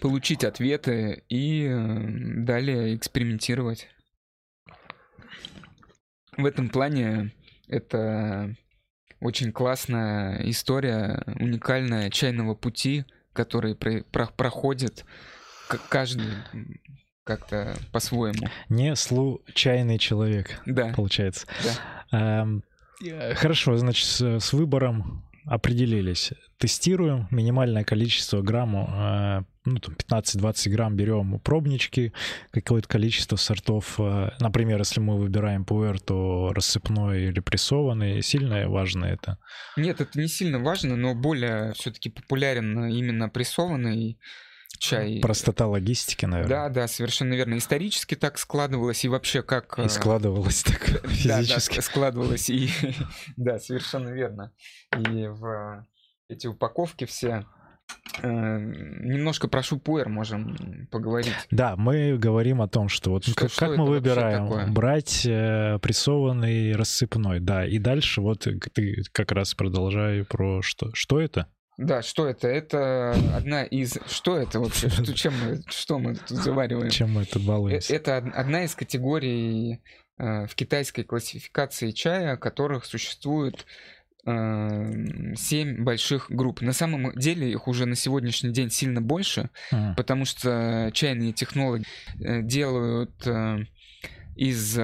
Получить 0.03 0.45
ответы 0.45 1.25
и 1.31 1.65
э, 1.65 1.75
далее 2.45 2.95
экспериментировать. 2.95 3.89
В 6.37 6.45
этом 6.45 6.69
плане 6.69 7.33
это 7.67 8.55
очень 9.21 9.53
классная 9.53 10.41
история, 10.49 11.23
уникальная 11.27 12.11
чайного 12.11 12.55
пути, 12.55 13.05
который 13.33 13.75
про- 13.75 14.03
про- 14.11 14.27
проходит 14.37 15.05
каждый 15.89 16.29
как-то 17.25 17.77
по-своему. 17.93 18.47
Не 18.69 18.95
случайный 18.95 19.99
человек, 19.99 20.61
Да, 20.67 20.93
получается. 20.95 21.47
да. 21.65 22.41
Ам, 22.43 22.63
э, 23.05 23.35
Хорошо, 23.35 23.77
значит, 23.77 24.07
с, 24.07 24.21
с 24.41 24.53
выбором 24.53 25.25
определились. 25.47 26.33
Тестируем 26.59 27.29
минимальное 27.31 27.85
количество 27.85 28.43
грамму, 28.43 28.89
э, 28.93 29.43
ну, 29.65 29.79
там 29.79 29.95
15-20 29.95 30.71
грамм 30.71 30.97
берем 30.97 31.39
пробнички, 31.41 32.13
какое-то 32.51 32.89
количество 32.89 33.37
сортов. 33.37 33.97
Э, 33.99 34.31
например, 34.41 34.79
если 34.79 35.01
мы 35.01 35.19
выбираем 35.19 35.65
пуэр, 35.65 36.01
то 36.01 36.53
рассыпной 36.55 37.29
или 37.29 37.41
прессованный. 37.41 38.23
Сильно 38.23 38.69
важно 38.69 39.05
это? 39.05 39.39
Нет, 39.77 40.01
это 40.01 40.19
не 40.19 40.29
сильно 40.29 40.59
важно, 40.59 40.97
но 40.97 41.15
более 41.15 41.73
все-таки 41.75 42.11
популярен 42.11 42.87
именно 42.87 43.29
прессованный 43.29 44.19
чай. 44.79 45.21
Простота 45.21 45.67
логистики, 45.67 46.27
наверное. 46.27 46.49
Да, 46.49 46.69
да, 46.69 46.89
совершенно 46.89 47.35
верно. 47.35 47.59
Исторически 47.59 48.15
так 48.15 48.39
складывалось 48.39 49.05
и 49.05 49.09
вообще 49.09 49.43
как... 49.43 49.79
И 49.79 49.83
э, 49.83 49.89
складывалось 49.89 50.63
так 50.63 50.85
физически. 51.09 51.75
Да, 51.77 51.77
да, 51.77 51.83
складывалось 51.83 52.51
и... 52.51 52.71
Да, 53.37 53.59
совершенно 53.59 54.09
верно. 54.11 54.53
И 54.97 55.27
в 55.27 55.87
эти 56.29 56.47
упаковки 56.47 57.05
все 57.05 57.47
э, 58.23 58.29
немножко 58.29 59.49
про 59.49 59.63
шупуэр 59.63 60.09
можем 60.09 60.89
поговорить. 60.91 61.35
Да, 61.51 61.77
мы 61.77 62.17
говорим 62.19 62.63
о 62.63 62.69
том, 62.69 62.89
что 62.89 63.11
вот 63.11 63.25
что, 63.25 63.35
как, 63.35 63.51
что 63.51 63.67
как 63.67 63.79
мы 63.79 63.87
выбираем 63.87 64.73
брать 64.73 65.25
э, 65.27 65.79
прессованный 65.81 66.75
рассыпной, 66.75 67.41
да, 67.41 67.67
и 67.67 67.79
дальше 67.79 68.21
вот 68.21 68.47
ты 68.75 69.03
как 69.13 69.33
раз 69.33 69.55
продолжай 69.55 70.25
про 70.25 70.63
что 70.63 70.91
что 70.95 71.21
это? 71.21 71.49
Да, 71.77 72.01
что 72.03 72.27
это? 72.27 72.49
Это 72.49 73.13
одна 73.35 73.65
из... 73.65 73.99
Что 74.09 74.39
это 74.39 74.61
вообще? 74.61 74.89
Что, 74.89 75.13
чем 75.15 75.35
мы, 75.45 75.63
что 75.69 75.99
мы 75.99 76.15
тут 76.15 76.39
завариваем? 76.39 76.91
Чем 76.91 77.13
мы 77.13 77.23
это 77.23 77.39
балуемся? 77.39 77.95
Это 77.95 78.17
одна 78.17 78.65
из 78.65 78.75
категорий 78.75 79.83
э, 80.19 80.47
в 80.47 80.55
китайской 80.55 81.03
классификации 81.03 81.91
чая, 81.91 82.39
которых 82.39 82.87
существует 82.87 83.67
э, 84.25 85.35
семь 85.37 85.85
больших 85.85 86.31
групп. 86.31 86.63
На 86.63 86.73
самом 86.73 87.13
деле 87.15 87.51
их 87.51 87.69
уже 87.69 87.85
на 87.85 87.95
сегодняшний 87.95 88.53
день 88.53 88.71
сильно 88.71 89.03
больше, 89.03 89.51
а. 89.71 89.93
потому 89.95 90.25
что 90.25 90.91
чайные 90.95 91.35
технологии 91.35 91.87
э, 92.19 92.41
делают 92.43 93.27
из 94.35 94.79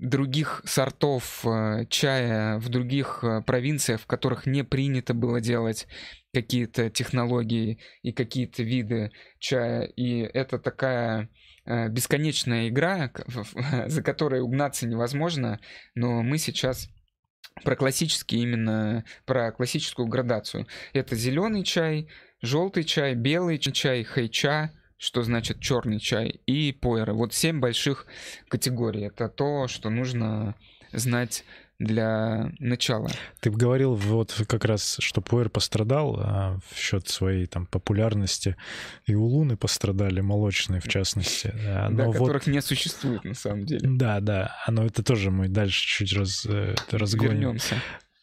других 0.00 0.62
сортов 0.64 1.44
э, 1.44 1.84
чая 1.90 2.58
в 2.58 2.68
других 2.70 3.20
э, 3.22 3.42
провинциях, 3.42 4.00
в 4.00 4.06
которых 4.06 4.46
не 4.46 4.64
принято 4.64 5.12
было 5.12 5.40
делать 5.40 5.86
какие-то 6.32 6.88
технологии 6.90 7.78
и 8.02 8.12
какие-то 8.12 8.62
виды 8.62 9.12
чая. 9.38 9.84
И 9.84 10.20
это 10.20 10.58
такая 10.58 11.28
э, 11.66 11.88
бесконечная 11.88 12.68
игра, 12.68 13.12
за 13.86 14.02
которой 14.02 14.40
угнаться 14.40 14.86
невозможно, 14.86 15.60
но 15.94 16.22
мы 16.22 16.38
сейчас 16.38 16.88
про 17.62 17.76
классический 17.76 18.38
именно 18.38 19.04
про 19.26 19.52
классическую 19.52 20.08
градацию. 20.08 20.66
Это 20.94 21.14
зеленый 21.14 21.62
чай, 21.62 22.08
желтый 22.40 22.84
чай, 22.84 23.14
белый 23.14 23.58
чай, 23.58 24.02
хайча, 24.04 24.72
что 25.00 25.22
значит 25.22 25.60
черный 25.60 25.98
чай, 25.98 26.40
и 26.46 26.72
пойры. 26.72 27.14
Вот 27.14 27.32
семь 27.32 27.58
больших 27.58 28.06
категорий. 28.48 29.06
Это 29.06 29.28
то, 29.28 29.66
что 29.66 29.88
нужно 29.88 30.54
знать 30.92 31.44
для 31.78 32.52
начала. 32.58 33.10
Ты 33.40 33.50
говорил 33.50 33.94
вот 33.94 34.44
как 34.46 34.66
раз, 34.66 34.98
что 35.00 35.22
пуэр 35.22 35.48
пострадал 35.48 36.20
а 36.20 36.58
в 36.68 36.76
счет 36.78 37.08
своей 37.08 37.46
там 37.46 37.64
популярности, 37.64 38.56
и 39.06 39.14
у 39.14 39.24
Луны 39.24 39.56
пострадали 39.56 40.20
молочные 40.20 40.82
в 40.82 40.88
частности. 40.88 41.50
Но 41.54 41.96
да, 41.96 42.04
вот... 42.04 42.18
которых 42.18 42.46
не 42.46 42.60
существует 42.60 43.24
на 43.24 43.34
самом 43.34 43.64
деле. 43.64 43.88
Да, 43.90 44.20
да, 44.20 44.54
но 44.68 44.84
это 44.84 45.02
тоже 45.02 45.30
мы 45.30 45.48
дальше 45.48 45.82
чуть 45.86 46.12
раз 46.12 46.44
э, 46.44 46.74
разгоним. 46.90 47.32
Вернемся. 47.32 47.76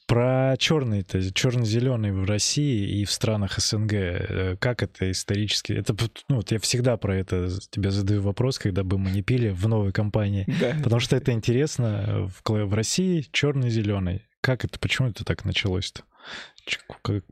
Про 0.08 0.56
черный, 0.58 1.04
то 1.04 1.22
черно-зеленый 1.34 2.14
в 2.14 2.24
России 2.24 3.02
и 3.02 3.06
в 3.06 3.12
странах 3.12 3.60
СНГ. 3.60 3.94
Э, 3.94 4.56
как 4.58 4.82
это 4.82 5.12
исторически? 5.12 5.74
Это, 5.74 5.94
ну, 6.30 6.38
вот 6.38 6.52
я 6.52 6.60
всегда 6.60 6.96
про 6.96 7.16
это 7.18 7.50
тебе 7.70 7.92
задаю 7.92 8.22
вопрос, 8.22 8.58
когда 8.58 8.84
бы 8.84 8.98
мы 8.98 9.12
не 9.12 9.22
пили 9.22 9.50
в 9.50 9.68
новой 9.68 9.92
компании. 9.92 10.46
Да. 10.60 10.76
Потому 10.82 11.00
что 11.00 11.16
это 11.16 11.34
интересно. 11.34 12.32
В, 12.44 12.50
в 12.50 12.74
России 12.74 13.28
черный-зеленый. 13.32 14.26
Как 14.42 14.66
это, 14.66 14.80
почему 14.80 15.10
это 15.10 15.24
так 15.24 15.46
началось-то? 15.46 16.02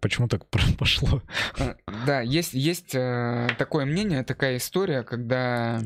Почему 0.02 0.28
так 0.28 0.46
пошло? 0.78 1.24
А, 1.58 1.76
да, 2.06 2.22
есть, 2.22 2.54
есть 2.54 2.94
э, 2.94 3.48
такое 3.58 3.86
мнение, 3.86 4.24
такая 4.24 4.58
история, 4.58 5.04
когда 5.04 5.82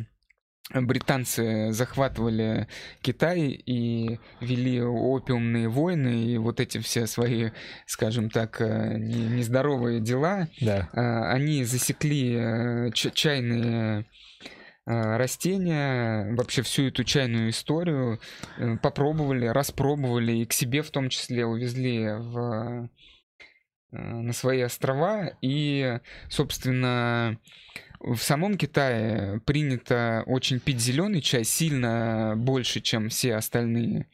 британцы 0.73 1.71
захватывали 1.71 2.67
Китай 3.01 3.39
и 3.49 4.19
вели 4.39 4.81
опиумные 4.81 5.67
войны 5.67 6.25
и 6.25 6.37
вот 6.37 6.59
эти 6.59 6.77
все 6.77 7.07
свои, 7.07 7.49
скажем 7.87 8.29
так, 8.29 8.61
э, 8.61 8.97
нездоровые 8.97 9.99
дела, 9.99 10.47
да. 10.61 10.89
А, 10.93 11.31
они 11.31 11.63
засекли 11.63 12.35
э, 12.35 12.91
чайные 12.91 14.05
э, 14.85 15.17
растения, 15.17 16.33
вообще 16.35 16.61
всю 16.61 16.87
эту 16.87 17.03
чайную 17.03 17.49
историю, 17.49 18.19
попробовали, 18.83 19.47
распробовали 19.47 20.33
и 20.33 20.45
к 20.45 20.53
себе 20.53 20.83
в 20.83 20.91
том 20.91 21.09
числе 21.09 21.45
увезли 21.45 22.09
в, 22.09 22.89
на 23.91 24.33
свои 24.33 24.61
острова 24.61 25.31
и, 25.41 25.99
собственно, 26.29 27.39
в 27.99 28.17
самом 28.17 28.57
Китае 28.57 29.39
принято 29.41 30.23
очень 30.25 30.59
пить 30.59 30.79
зеленый 30.79 31.21
чай 31.21 31.43
сильно 31.43 32.33
больше, 32.35 32.81
чем 32.81 33.09
все 33.09 33.35
остальные. 33.35 34.07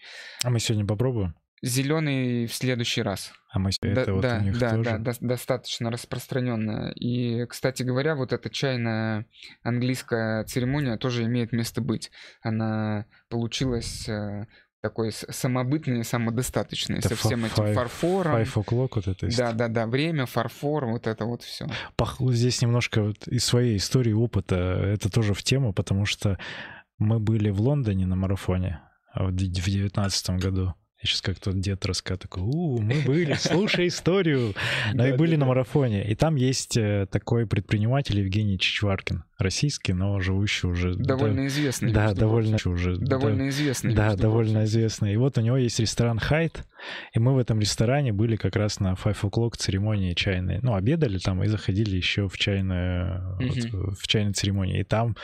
А 0.43 0.49
мы 0.49 0.59
сегодня 0.59 0.85
попробуем? 0.85 1.35
Зеленый 1.61 2.47
в 2.47 2.53
следующий 2.53 3.01
раз. 3.01 3.31
А 3.55 3.59
мы 3.59 3.69
это 3.69 4.05
да, 4.05 4.13
вот 4.13 4.21
да, 4.21 4.37
у 4.37 4.43
них 4.43 4.59
да, 4.59 4.71
тоже? 4.71 4.83
да, 4.83 4.97
до, 4.97 5.13
достаточно 5.21 5.89
распространенная. 5.89 6.91
И, 6.91 7.45
кстати 7.45 7.83
говоря, 7.83 8.15
вот 8.15 8.33
эта 8.33 8.49
чайная 8.49 9.27
английская 9.63 10.43
церемония 10.43 10.97
тоже 10.97 11.23
имеет 11.23 11.53
место 11.53 11.79
быть. 11.79 12.11
Она 12.41 13.05
получилась 13.29 14.09
э, 14.09 14.47
такой 14.85 15.11
самобытный, 15.11 16.03
самодостаточный, 16.03 16.99
это 16.99 17.09
со 17.09 17.15
всем 17.15 17.43
этим 17.43 17.63
five, 17.63 17.73
фарфором. 17.73 18.35
Five 18.35 18.53
o'clock 18.53 18.89
вот 18.95 19.07
это. 19.07 19.35
Да, 19.35 19.51
да, 19.51 19.67
да, 19.67 19.87
время, 19.87 20.27
фарфор, 20.27 20.85
вот 20.85 21.07
это 21.07 21.25
вот 21.25 21.41
все. 21.41 21.67
Здесь 22.19 22.61
немножко 22.61 23.01
вот 23.01 23.27
из 23.27 23.43
своей 23.43 23.77
истории, 23.77 24.13
опыта, 24.13 24.55
это 24.55 25.09
тоже 25.09 25.33
в 25.33 25.41
тему, 25.41 25.73
потому 25.73 26.05
что 26.05 26.37
мы 26.99 27.19
были 27.19 27.49
в 27.49 27.61
Лондоне 27.61 28.05
на 28.05 28.15
марафоне 28.15 28.79
в 29.15 29.31
девятнадцатом 29.31 30.37
году. 30.37 30.75
Я 31.05 31.09
сейчас 31.09 31.21
как 31.21 31.39
тот 31.39 31.59
дед 31.59 31.85
рассказывает, 31.85 32.23
такой, 32.23 32.41
у, 32.41 32.81
мы 32.81 32.99
были, 33.05 33.33
слушай 33.33 33.89
историю. 33.89 34.55
Но 34.93 35.05
и 35.05 35.13
были 35.13 35.35
на 35.35 35.45
марафоне. 35.45 36.03
И 36.03 36.15
там 36.15 36.35
есть 36.35 36.77
э, 36.77 37.05
такой 37.11 37.45
предприниматель 37.45 38.17
Евгений 38.17 38.57
Чичваркин, 38.57 39.23
российский, 39.37 39.93
но 39.93 40.19
живущий 40.19 40.65
уже... 40.65 40.95
Довольно 40.95 41.45
известный. 41.45 41.91
Да, 41.91 42.15
довольно 42.15 42.57
уже... 42.65 42.97
Довольно 42.97 43.49
известный. 43.49 43.93
Да, 43.93 44.15
довольно 44.15 44.63
известный. 44.63 45.13
И 45.13 45.17
вот 45.17 45.37
у 45.37 45.41
него 45.41 45.57
есть 45.57 45.79
ресторан 45.79 46.17
Хайт, 46.17 46.63
и 47.13 47.19
мы 47.19 47.35
в 47.35 47.37
этом 47.37 47.59
ресторане 47.59 48.11
были 48.11 48.35
как 48.35 48.55
раз 48.55 48.79
на 48.79 48.93
Five 48.93 49.21
O'Clock 49.21 49.57
церемонии 49.57 50.13
чайной. 50.13 50.59
Ну, 50.63 50.73
обедали 50.73 51.19
там 51.19 51.43
и 51.43 51.47
заходили 51.47 51.95
еще 51.95 52.27
в 52.27 52.37
чайную, 52.37 53.37
в 53.93 54.07
чайной 54.07 54.33
церемонии. 54.33 54.79
И 54.79 54.83
там 54.83 55.15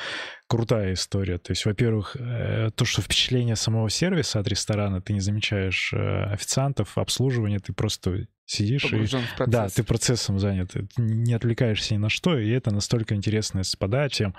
крутая 0.52 0.94
история. 0.94 1.38
То 1.38 1.52
есть, 1.52 1.66
во-первых, 1.66 2.18
э, 2.20 2.72
то, 2.76 2.84
что 2.84 3.02
впечатление 3.02 3.56
самого 3.56 3.90
сервиса 3.90 4.38
от 4.42 4.48
ресторана, 4.50 5.02
ты 5.02 5.14
не 5.14 5.22
замечаешь 5.22 5.94
э, 5.94 6.24
официантов, 6.26 6.98
обслуживания, 6.98 7.60
ты 7.60 7.72
просто 7.72 8.28
сидишь 8.46 8.84
и... 8.84 9.08
Да, 9.48 9.70
ты 9.70 9.84
процессом 9.84 10.40
занят, 10.40 10.76
не 10.98 11.34
отвлекаешься 11.34 11.94
ни 11.94 12.00
на 12.00 12.10
что, 12.10 12.38
и 12.38 12.50
это 12.50 12.74
настолько 12.74 13.16
интересно 13.16 13.64
с 13.64 13.78
подачем. 13.78 14.36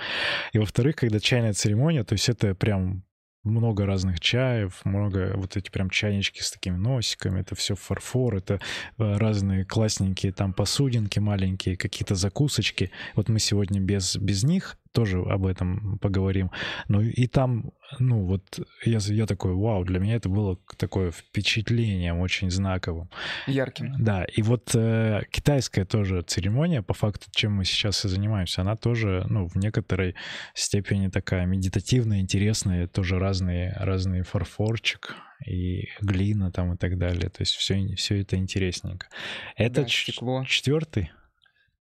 И 0.53 0.59
во-вторых, 0.59 0.97
когда 0.97 1.19
чайная 1.19 1.55
церемония, 1.55 2.05
то 2.05 2.13
есть 2.13 2.29
это 2.29 2.55
прям 2.55 3.05
много 3.45 3.87
разных 3.87 4.21
чаев, 4.21 4.81
много 4.85 5.33
вот 5.35 5.57
эти 5.57 5.71
прям 5.71 5.91
чайнички 5.91 6.41
с 6.41 6.51
такими 6.51 6.77
носиками, 6.77 7.41
это 7.41 7.55
все 7.55 7.75
фарфор, 7.75 8.37
это 8.37 8.61
э, 8.99 9.17
разные 9.17 9.65
классненькие 9.65 10.33
там 10.33 10.53
посудинки 10.53 11.19
маленькие, 11.19 11.77
какие-то 11.77 12.15
закусочки. 12.15 12.91
Вот 13.15 13.29
мы 13.29 13.39
сегодня 13.39 13.81
без, 13.81 14.17
без 14.17 14.45
них 14.45 14.77
тоже 14.93 15.21
об 15.21 15.47
этом 15.47 15.99
поговорим. 15.99 16.51
Ну 16.89 17.01
и 17.01 17.27
там, 17.27 17.73
ну 17.99 18.25
вот 18.25 18.61
я, 18.85 18.99
я 18.99 19.27
такой, 19.27 19.55
вау, 19.55 19.85
для 19.85 19.99
меня 19.99 20.17
это 20.17 20.29
было 20.29 20.59
такое 20.77 21.11
впечатлением 21.11 22.21
очень 22.21 22.51
знаковым. 22.51 23.11
Ярким. 23.47 24.03
Да, 24.03 24.25
и 24.25 24.43
вот 24.43 24.75
э, 24.75 25.23
китайская 25.31 25.85
тоже 25.85 26.23
церемония, 26.23 26.83
по 26.83 26.95
факту, 26.95 27.27
чем 27.33 27.55
мы 27.55 27.65
сейчас 27.65 28.05
и 28.05 28.09
занимаемся, 28.09 28.63
она 28.63 28.77
тоже, 28.77 29.25
ну, 29.29 29.47
в 29.47 29.57
некоторой 29.57 30.15
степени 30.55 31.09
такая 31.09 31.47
медитативная, 31.47 32.21
интересная, 32.21 32.87
тоже 32.87 33.19
разные, 33.19 33.75
разные 33.79 34.23
фарфорчик, 34.23 35.17
и 35.47 35.89
глина 36.01 36.51
там 36.53 36.75
и 36.75 36.77
так 36.77 36.99
далее. 36.99 37.29
То 37.29 37.41
есть 37.43 37.55
все, 37.55 37.95
все 37.97 38.21
это 38.21 38.37
интересненько. 38.37 39.09
Это 39.57 39.83
да, 39.83 39.89
стекло. 39.89 40.45
четвертый? 40.45 41.11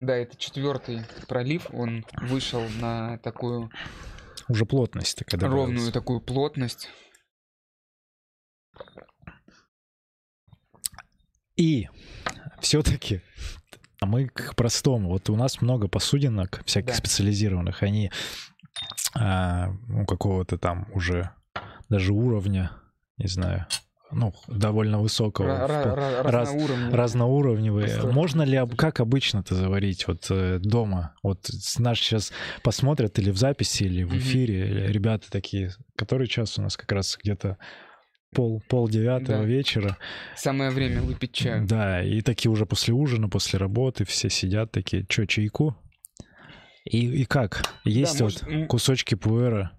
Да, 0.00 0.16
это 0.16 0.36
четвертый 0.36 1.02
пролив. 1.26 1.68
Он 1.72 2.04
вышел 2.22 2.62
на 2.80 3.18
такую 3.18 3.70
уже 4.48 4.64
плотность 4.66 5.16
такая 5.16 5.50
ровную 5.50 5.92
такую 5.92 6.20
плотность. 6.20 6.88
И 11.56 11.88
все-таки 12.60 13.22
мы 14.00 14.28
к 14.28 14.54
простому. 14.54 15.08
Вот 15.08 15.30
у 15.30 15.36
нас 15.36 15.60
много 15.62 15.88
посудинок 15.88 16.62
всяких 16.66 16.90
Да. 16.90 16.94
специализированных. 16.94 17.82
Они 17.82 18.10
а, 19.14 19.68
ну, 19.88 20.04
какого-то 20.04 20.58
там 20.58 20.88
уже 20.92 21.30
даже 21.88 22.12
уровня, 22.12 22.72
не 23.16 23.28
знаю, 23.28 23.66
ну, 24.12 24.32
довольно 24.48 25.00
высокого. 25.00 25.46
Ра- 25.66 26.22
раз- 26.22 26.54
разноуровневые. 26.92 28.02
Можно 28.12 28.42
ли, 28.42 28.60
как 28.76 29.00
обычно 29.00 29.40
это 29.40 29.54
заварить 29.54 30.06
вот 30.06 30.26
э, 30.30 30.58
дома? 30.60 31.14
Вот 31.22 31.48
наш 31.78 32.00
сейчас 32.00 32.32
посмотрят 32.62 33.18
или 33.18 33.30
в 33.30 33.36
записи, 33.36 33.84
или 33.84 34.02
в 34.04 34.14
эфире, 34.16 34.68
или 34.68 34.92
ребята 34.92 35.30
такие, 35.30 35.72
который 35.96 36.28
час 36.28 36.58
у 36.58 36.62
нас 36.62 36.76
как 36.76 36.92
раз 36.92 37.18
где-то 37.22 37.58
пол, 38.34 38.62
пол 38.68 38.88
девятого 38.88 39.38
Да. 39.38 39.44
вечера. 39.44 39.96
Самое 40.36 40.70
время 40.70 41.02
выпить 41.02 41.32
чаю. 41.32 41.66
Да, 41.66 42.02
и 42.02 42.20
такие 42.20 42.50
уже 42.50 42.66
после 42.66 42.94
ужина, 42.94 43.28
после 43.28 43.58
работы 43.58 44.04
все 44.04 44.30
сидят 44.30 44.70
такие, 44.72 45.04
что, 45.08 45.26
чайку? 45.26 45.76
И, 46.84 46.98
и 47.22 47.24
как? 47.24 47.64
Есть 47.84 48.20
может, 48.20 48.42
вот 48.42 48.52
м- 48.52 48.66
кусочки 48.68 49.16
пуэра. 49.16 49.72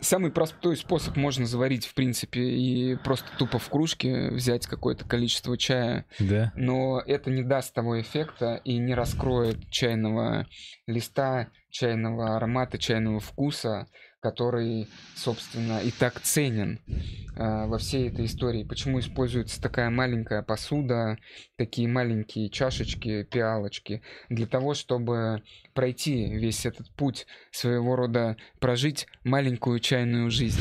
Самый 0.00 0.30
простой 0.30 0.76
способ 0.76 1.16
можно 1.16 1.46
заварить, 1.46 1.86
в 1.86 1.94
принципе, 1.94 2.40
и 2.40 2.96
просто 2.96 3.26
тупо 3.36 3.58
в 3.58 3.68
кружке 3.68 4.30
взять 4.30 4.66
какое-то 4.66 5.04
количество 5.04 5.56
чая, 5.58 6.04
Да? 6.20 6.52
но 6.54 7.00
это 7.04 7.30
не 7.30 7.42
даст 7.42 7.74
того 7.74 8.00
эффекта 8.00 8.60
и 8.64 8.78
не 8.78 8.94
раскроет 8.94 9.68
чайного 9.70 10.46
листа, 10.86 11.48
чайного 11.70 12.36
аромата, 12.36 12.78
чайного 12.78 13.20
вкуса, 13.20 13.88
который, 14.28 14.88
собственно, 15.14 15.80
и 15.80 15.90
так 15.90 16.20
ценен 16.20 16.80
э, 16.86 17.66
во 17.66 17.78
всей 17.78 18.08
этой 18.08 18.26
истории. 18.26 18.62
Почему 18.62 19.00
используется 19.00 19.60
такая 19.60 19.88
маленькая 19.88 20.42
посуда, 20.42 21.16
такие 21.56 21.88
маленькие 21.88 22.50
чашечки, 22.50 23.22
пиалочки? 23.22 24.02
Для 24.28 24.46
того, 24.46 24.74
чтобы 24.74 25.42
пройти 25.72 26.28
весь 26.34 26.66
этот 26.66 26.90
путь 26.90 27.26
своего 27.50 27.96
рода, 27.96 28.36
прожить 28.60 29.06
маленькую 29.24 29.80
чайную 29.80 30.30
жизнь. 30.30 30.60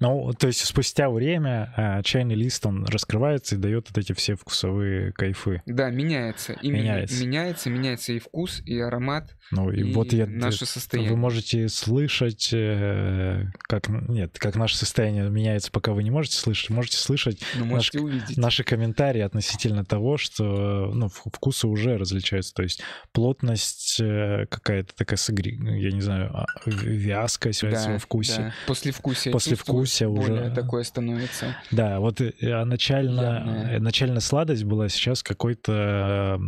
Ну, 0.00 0.32
то 0.38 0.46
есть 0.46 0.64
спустя 0.64 1.10
время 1.10 1.72
а, 1.76 2.02
чайный 2.02 2.34
лист, 2.36 2.64
он 2.66 2.84
раскрывается 2.84 3.56
и 3.56 3.58
дает 3.58 3.88
вот 3.88 3.98
эти 3.98 4.12
все 4.12 4.36
вкусовые 4.36 5.12
кайфы. 5.12 5.62
Да, 5.66 5.90
меняется. 5.90 6.52
Именно 6.62 6.82
Меняется. 6.82 7.20
меняется, 7.24 7.70
меняется 7.70 8.12
и 8.12 8.18
вкус, 8.20 8.62
и 8.64 8.78
аромат, 8.78 9.34
Ну, 9.50 9.70
и, 9.70 9.80
и, 9.80 9.92
вот 9.92 10.12
я... 10.12 10.26
наше 10.26 10.66
состояние. 10.66 11.10
Вы 11.10 11.16
можете 11.16 11.68
слышать, 11.68 12.50
э, 12.52 13.44
как... 13.62 13.88
Нет, 13.88 14.38
как 14.38 14.54
наше 14.56 14.76
состояние 14.76 15.28
меняется, 15.30 15.70
пока 15.72 15.92
вы 15.92 16.04
не 16.04 16.10
можете 16.10 16.36
слышать. 16.36 16.70
Можете 16.70 16.96
слышать 16.98 17.42
Ну, 17.56 17.64
можете 17.64 17.98
увидеть. 18.00 18.36
наши 18.36 18.62
комментарии 18.64 19.20
относительно 19.20 19.84
того, 19.84 20.16
что 20.16 20.90
ну, 20.94 21.08
вкусы 21.08 21.66
уже 21.66 21.96
различаются. 21.98 22.54
То 22.54 22.62
есть 22.62 22.82
плотность 23.12 23.98
э, 24.00 24.46
какая-то 24.48 24.94
такая, 24.94 25.18
ну, 25.58 25.74
я 25.74 25.90
не 25.90 26.00
знаю, 26.00 26.30
а, 26.34 26.46
вязкость 26.66 27.62
Да, 27.62 27.92
во 27.92 27.98
вкусе. 27.98 28.36
да. 28.36 28.54
Послевкусие, 28.66 29.32
Послевкусие 29.56 30.08
уже- 30.08 30.32
более 30.32 30.50
такое 30.50 30.82
становится. 30.84 31.56
Да, 31.70 32.00
вот 32.00 32.20
э, 32.20 32.32
а 32.42 32.64
начально, 32.64 33.78
начальная 33.80 34.20
сладость 34.20 34.64
была 34.64 34.88
сейчас 34.88 35.22
какой-то, 35.22 36.38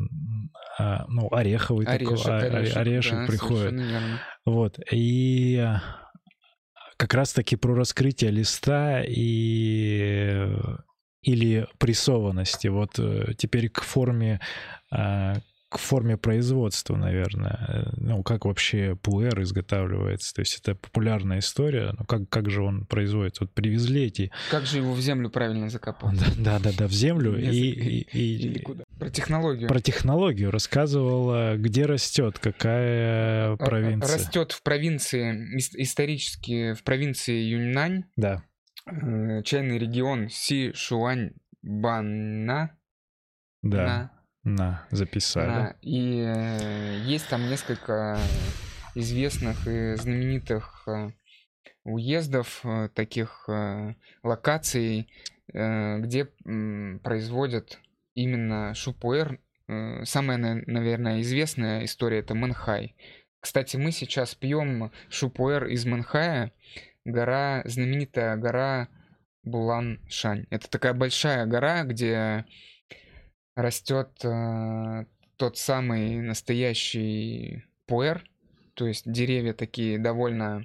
а, 0.79 1.05
ну, 1.09 1.29
ореховый 1.33 1.87
такой, 1.87 2.07
Орешек, 2.07 2.29
а- 2.29 2.37
орешек, 2.39 2.77
орешек 2.77 3.15
да, 3.15 3.27
приходит. 3.27 3.75
Вот, 4.45 4.79
и 4.93 5.67
как 6.97 7.15
раз-таки 7.15 7.57
про 7.57 7.75
раскрытие 7.75 8.31
листа 8.31 9.03
и 9.07 10.47
или 11.23 11.67
прессованности. 11.79 12.69
Вот 12.69 12.99
э, 12.99 13.35
теперь 13.37 13.69
к 13.69 13.83
форме 13.83 14.41
а, 14.91 15.35
к 15.71 15.77
форме 15.79 16.17
производства, 16.17 16.97
наверное. 16.97 17.59
Э, 17.69 17.91
Ну, 17.99 18.23
как 18.23 18.47
вообще 18.47 18.97
пуэр 18.97 19.43
изготавливается? 19.43 20.35
То 20.35 20.41
есть 20.41 20.59
это 20.61 20.75
популярная 20.75 21.41
история. 21.41 21.93
Но 21.99 22.05
как, 22.07 22.29
как 22.31 22.49
же 22.51 22.63
он 22.63 22.87
производится? 22.87 23.45
Вот 23.45 23.53
привезли 23.53 24.05
эти... 24.05 24.31
Как 24.51 24.65
же 24.65 24.79
его 24.79 24.95
в 24.95 25.01
землю 25.01 25.29
правильно 25.29 25.69
закопать? 25.69 26.19
Да-да-да, 26.43 26.87
в 26.87 26.93
землю. 26.93 27.37
И, 27.39 27.51
и- 27.51 28.01
и- 28.01 28.37
Или 28.49 28.59
куда? 28.61 28.85
Про 28.99 29.11
технологию. 29.11 29.69
про 29.69 29.81
технологию 29.81 30.51
рассказывала, 30.51 31.57
где 31.57 31.85
растет, 31.87 32.39
какая 32.39 33.57
провинция. 33.57 34.15
Растет 34.15 34.53
в 34.53 34.63
провинции, 34.63 35.57
ис- 35.59 35.75
исторически 35.77 36.73
в 36.73 36.83
провинции 36.83 37.41
Юньнань, 37.43 38.05
Да. 38.17 38.43
э, 38.87 39.43
чайный 39.45 39.79
регион 39.79 40.29
Си-Шуань 40.31 41.33
Бана. 41.63 42.71
Да, 43.63 43.85
на, 43.85 44.11
записали. 44.91 45.47
Да, 45.47 45.75
и 45.83 46.21
э, 46.21 46.99
есть 47.05 47.29
там 47.29 47.49
несколько 47.49 48.19
известных 48.95 49.67
и 49.67 49.95
знаменитых 49.97 50.85
э, 50.89 51.11
уездов, 51.85 52.61
э, 52.65 52.89
таких 52.95 53.45
э, 53.49 53.95
локаций, 54.23 55.09
э, 55.53 55.99
где 56.01 56.29
м, 56.45 57.01
производят 57.03 57.79
именно 58.15 58.75
шупуэр. 58.75 59.39
Э, 59.69 60.05
Самая, 60.05 60.39
на- 60.39 60.63
наверное, 60.67 61.21
известная 61.21 61.85
история 61.85 62.19
это 62.21 62.35
Манхай. 62.35 62.97
Кстати, 63.41 63.77
мы 63.77 63.93
сейчас 63.93 64.35
пьем 64.35 64.91
шупуэр 65.11 65.67
из 65.67 65.85
Манхая, 65.87 66.53
гора, 67.05 67.63
знаменитая 67.65 68.37
гора 68.37 68.89
Булан-Шань. 69.45 70.47
Это 70.51 70.69
такая 70.69 70.93
большая 70.93 71.47
гора, 71.47 71.85
где 71.85 72.45
растет 73.59 74.25
э, 74.25 75.05
тот 75.37 75.59
самый 75.59 76.21
настоящий 76.21 77.65
пуэр, 77.87 78.25
то 78.75 78.87
есть 78.87 79.11
деревья 79.11 79.53
такие 79.53 79.99
довольно 79.99 80.65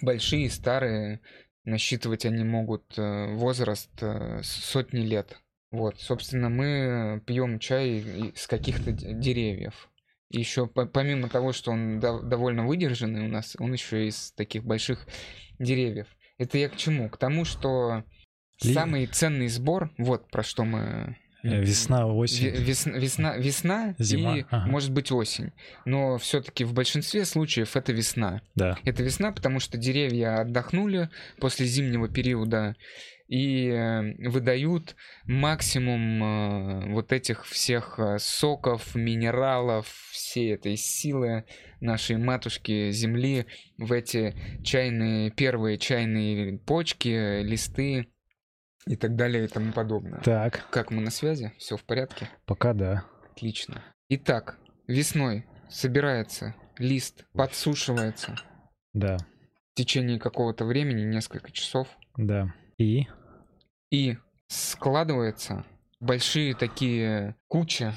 большие, 0.00 0.48
старые, 0.48 1.20
насчитывать 1.64 2.24
они 2.24 2.42
могут 2.42 2.98
э, 2.98 3.34
возраст 3.34 3.90
э, 4.00 4.40
сотни 4.42 5.00
лет. 5.00 5.38
Вот, 5.70 6.00
собственно, 6.00 6.48
мы 6.48 7.22
пьем 7.26 7.58
чай 7.58 8.32
с 8.34 8.46
каких-то 8.46 8.92
деревьев. 8.92 9.90
И 10.30 10.38
еще 10.38 10.66
помимо 10.66 11.28
того, 11.28 11.52
что 11.52 11.72
он 11.72 11.98
дов- 11.98 12.22
довольно 12.22 12.66
выдержанный 12.66 13.26
у 13.26 13.28
нас, 13.28 13.54
он 13.58 13.74
еще 13.74 14.08
из 14.08 14.32
таких 14.32 14.64
больших 14.64 15.06
деревьев. 15.58 16.06
Это 16.38 16.56
я 16.56 16.70
к 16.70 16.76
чему? 16.76 17.10
К 17.10 17.18
тому, 17.18 17.44
что 17.44 18.02
Ли- 18.62 18.72
самый 18.72 19.06
ценный 19.06 19.48
сбор, 19.48 19.92
вот 19.98 20.30
про 20.30 20.42
что 20.42 20.64
мы 20.64 21.18
Весна, 21.44 22.02
Ве- 22.02 22.12
осень. 22.12 22.50
Весна, 22.50 22.92
весна, 22.92 23.36
весна 23.36 23.94
Зима, 23.98 24.38
и, 24.38 24.44
ага. 24.50 24.66
может 24.66 24.92
быть, 24.92 25.12
осень. 25.12 25.52
Но 25.84 26.16
все-таки 26.18 26.64
в 26.64 26.72
большинстве 26.72 27.24
случаев 27.24 27.76
это 27.76 27.92
весна. 27.92 28.40
Да. 28.54 28.78
Это 28.84 29.02
весна, 29.02 29.30
потому 29.30 29.60
что 29.60 29.76
деревья 29.76 30.40
отдохнули 30.40 31.10
после 31.38 31.66
зимнего 31.66 32.08
периода 32.08 32.76
и 33.28 33.68
э, 33.68 34.28
выдают 34.28 34.96
максимум 35.24 36.22
э, 36.22 36.92
вот 36.92 37.12
этих 37.12 37.46
всех 37.46 37.98
э, 37.98 38.18
соков, 38.18 38.94
минералов, 38.94 39.86
всей 40.12 40.54
этой 40.54 40.76
силы 40.76 41.44
нашей 41.80 42.16
матушки 42.16 42.90
земли 42.90 43.46
в 43.78 43.92
эти 43.92 44.34
чайные, 44.62 45.30
первые 45.30 45.78
чайные 45.78 46.58
почки, 46.58 47.42
листы 47.42 48.08
и 48.86 48.96
так 48.96 49.16
далее 49.16 49.44
и 49.44 49.48
тому 49.48 49.72
подобное. 49.72 50.20
Так, 50.20 50.68
Как 50.70 50.90
мы 50.90 51.00
на 51.00 51.10
связи? 51.10 51.52
Все 51.58 51.76
в 51.76 51.84
порядке? 51.84 52.28
пока 52.46 52.72
да. 52.74 53.04
Отлично. 53.32 53.82
Итак, 54.08 54.58
весной 54.86 55.46
собирается 55.68 56.54
лист, 56.78 57.24
подсушивается 57.32 58.36
Да, 58.92 59.16
в 59.72 59.74
течение 59.76 60.18
какого-то 60.20 60.64
времени, 60.64 61.02
несколько 61.02 61.50
часов, 61.52 61.88
да. 62.16 62.52
И? 62.78 63.06
и 63.90 64.18
складывается 64.48 65.64
большие 66.00 66.54
такие 66.54 67.36
кучи, 67.48 67.92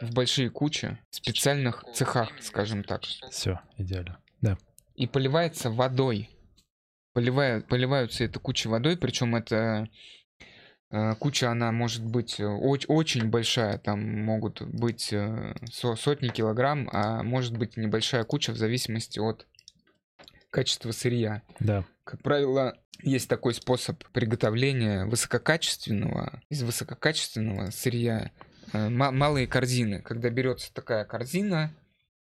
в 0.00 0.12
большие 0.14 0.50
кучи, 0.50 0.98
в 1.10 1.16
специальных 1.16 1.84
цехах, 1.94 2.30
скажем 2.40 2.82
так, 2.84 3.02
Все, 3.02 3.60
идеально. 3.76 4.18
и 4.94 5.06
поливается 5.06 5.70
водой. 5.70 6.30
Поливая, 7.22 7.62
поливаются 7.62 8.22
эта 8.22 8.38
куча 8.38 8.68
водой, 8.68 8.96
причем 8.96 9.34
это 9.34 9.88
куча, 11.18 11.50
она 11.50 11.72
может 11.72 12.04
быть 12.04 12.38
э, 12.38 12.44
оч- 12.44 12.84
очень 12.86 13.28
большая, 13.28 13.78
там 13.78 14.22
могут 14.22 14.62
быть 14.62 15.12
э, 15.12 15.56
со- 15.72 15.96
сотни 15.96 16.28
килограмм, 16.28 16.88
а 16.92 17.24
может 17.24 17.58
быть 17.58 17.76
небольшая 17.76 18.22
куча 18.22 18.52
в 18.52 18.56
зависимости 18.56 19.18
от 19.18 19.48
качества 20.50 20.92
сырья. 20.92 21.42
Да. 21.58 21.84
Как 22.04 22.22
правило, 22.22 22.78
есть 23.02 23.28
такой 23.28 23.52
способ 23.54 24.00
приготовления 24.12 25.04
высококачественного, 25.04 26.40
из 26.50 26.62
высококачественного 26.62 27.70
сырья 27.72 28.30
э, 28.72 28.88
ма- 28.88 29.10
малые 29.10 29.48
корзины. 29.48 30.02
Когда 30.02 30.30
берется 30.30 30.72
такая 30.72 31.04
корзина, 31.04 31.74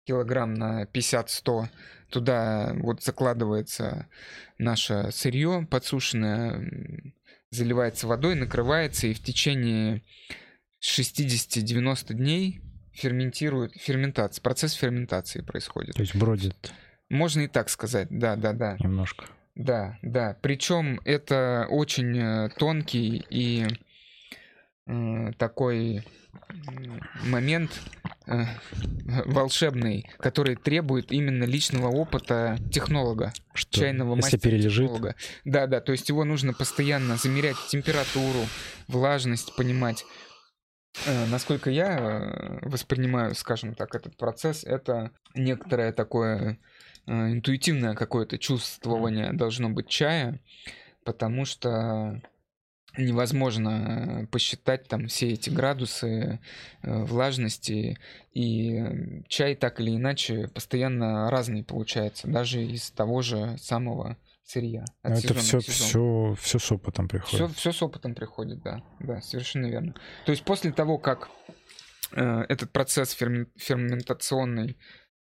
килограмм 0.06 0.54
на 0.54 0.84
50-100, 0.86 1.65
туда 2.10 2.74
вот 2.80 3.04
закладывается 3.04 4.08
наше 4.58 5.10
сырье 5.12 5.67
подсушенное, 5.70 7.12
заливается 7.50 8.08
водой, 8.08 8.36
накрывается 8.36 9.08
и 9.08 9.13
в 9.13 9.22
течение 9.22 10.02
60-90 10.82 12.13
дней 12.13 12.62
ферментирует, 12.93 13.74
ферментация, 13.76 14.41
процесс 14.41 14.74
ферментации 14.74 15.41
происходит. 15.41 15.96
То 15.96 16.02
есть 16.02 16.15
бродит 16.15 16.74
Можно 17.10 17.41
и 17.41 17.48
так 17.48 17.70
сказать, 17.70 18.08
да, 18.10 18.36
да, 18.36 18.54
да. 18.54 18.78
немножко. 18.80 19.26
Да, 19.56 19.98
да. 20.02 20.38
Причем 20.41 21.00
это 21.04 21.67
очень 21.70 22.17
э, 22.17 22.50
тонкий 22.58 23.26
и 23.30 23.65
такой 25.38 26.04
момент 27.26 27.82
э, 28.26 28.45
волшебный, 29.26 30.10
который 30.17 30.56
требует 30.56 31.12
именно 31.12 31.43
личного 31.43 31.88
опыта 31.88 32.58
технолога, 32.71 33.34
Что, 33.54 33.80
чайного 33.80 34.15
если 34.15 34.21
мастера 34.36 34.39
перележит, 34.52 34.86
технолога. 34.86 35.15
Да, 35.45 35.67
да, 35.67 35.82
то 35.82 35.91
есть 35.91 36.10
его 36.10 36.23
нужно 36.23 36.54
постоянно 36.54 37.17
замерять 37.17 37.58
температуру, 37.69 38.45
влажность, 38.88 39.56
понимать. 39.56 40.06
Э, 41.06 41.26
Насколько 41.28 41.69
я 41.69 41.97
э, 42.00 42.60
воспринимаю, 42.67 43.36
скажем 43.36 43.76
так, 43.76 43.93
этот 43.95 44.15
процесс, 44.17 44.63
это 44.63 45.12
некоторое 45.36 45.91
такое 45.91 46.60
э, 47.06 47.12
интуитивное 47.12 47.93
какое-то 47.93 48.38
чувствование 48.38 49.34
должно 49.34 49.69
быть 49.69 49.88
чая, 49.88 50.39
потому 51.04 51.45
что 51.45 52.21
невозможно 52.95 54.21
э, 54.23 54.28
посчитать 54.28 54.88
там 54.88 55.08
все 55.08 55.30
эти 55.30 55.50
градусы 55.50 56.39
э, 56.82 57.04
влажности, 57.04 57.97
и 58.34 59.23
чай 59.28 59.56
так 59.56 59.80
или 59.80 59.95
иначе 59.95 60.47
постоянно 60.47 61.30
разный 61.30 61.63
получается, 61.63 62.28
даже 62.28 62.63
из 62.63 62.91
того 62.91 63.21
же 63.21 63.58
самого 63.60 64.17
сырья. 64.43 64.86
от 65.02 65.12
Ну, 65.12 65.17
это 65.17 65.34
все, 65.36 65.60
все, 65.60 66.36
все 66.39 66.60
с 66.60 66.71
опытом 66.71 67.08
приходит. 67.08 67.36
Все, 67.36 67.47
все 67.47 67.71
с 67.71 67.82
опытом 67.84 68.15
приходит, 68.15 68.62
да. 68.63 68.82
Да, 69.00 69.21
совершенно 69.21 69.67
верно. 69.67 69.93
То 70.26 70.32
есть 70.32 70.43
после 70.43 70.71
того, 70.71 70.97
как 70.97 71.30
э, 72.13 72.45
этот 72.47 72.71
процесс 72.71 73.15
фермен- 73.19 73.50
ферментационный 73.58 74.78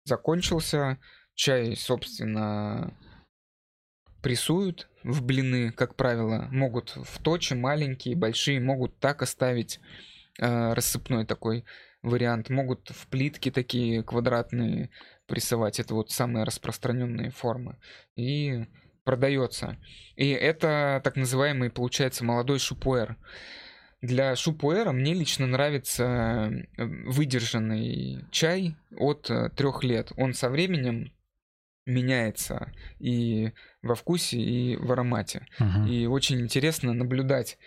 закончился, 0.05 0.99
чай, 1.35 1.77
собственно, 1.77 2.95
прессуют 4.23 4.89
в 5.03 5.23
блины, 5.25 5.73
как 5.73 5.95
правило, 5.95 6.49
могут 6.51 6.91
в 6.97 7.19
точи 7.23 7.55
маленькие, 7.55 8.17
большие, 8.17 8.61
могут 8.61 8.99
так 8.99 9.23
оставить 9.23 9.81
э, 10.39 10.73
рассыпной 10.73 11.27
такой 11.27 11.65
вариант, 12.03 12.51
могут 12.51 12.91
в 12.91 13.07
плитки 13.09 13.51
такие 13.51 14.03
квадратные 14.03 14.91
прессовать. 15.27 15.81
Это 15.81 15.95
вот 15.95 16.11
самые 16.11 16.45
распространенные 16.45 17.31
формы. 17.31 17.79
И 18.17 18.67
продается. 19.05 19.79
И 20.17 20.29
это 20.31 21.01
так 21.03 21.17
называемый, 21.17 21.71
получается, 21.71 22.25
молодой 22.25 22.59
шупуэр. 22.59 23.17
Для 24.03 24.35
шупуэра 24.35 24.93
мне 24.93 25.13
лично 25.13 25.47
нравится 25.47 26.05
э, 26.77 26.85
выдержанный 26.85 28.25
чай 28.31 28.77
от 28.97 29.31
трех 29.57 29.85
лет. 29.85 30.13
Он 30.17 30.33
со 30.33 30.49
временем 30.49 31.13
меняется 31.91 32.73
и 32.99 33.53
во 33.83 33.95
вкусе, 33.95 34.39
и 34.39 34.77
в 34.77 34.91
аромате. 34.93 35.47
Мгм. 35.59 35.87
И 35.87 36.07
очень 36.07 36.41
интересно 36.41 36.93
наблюдать 36.93 37.59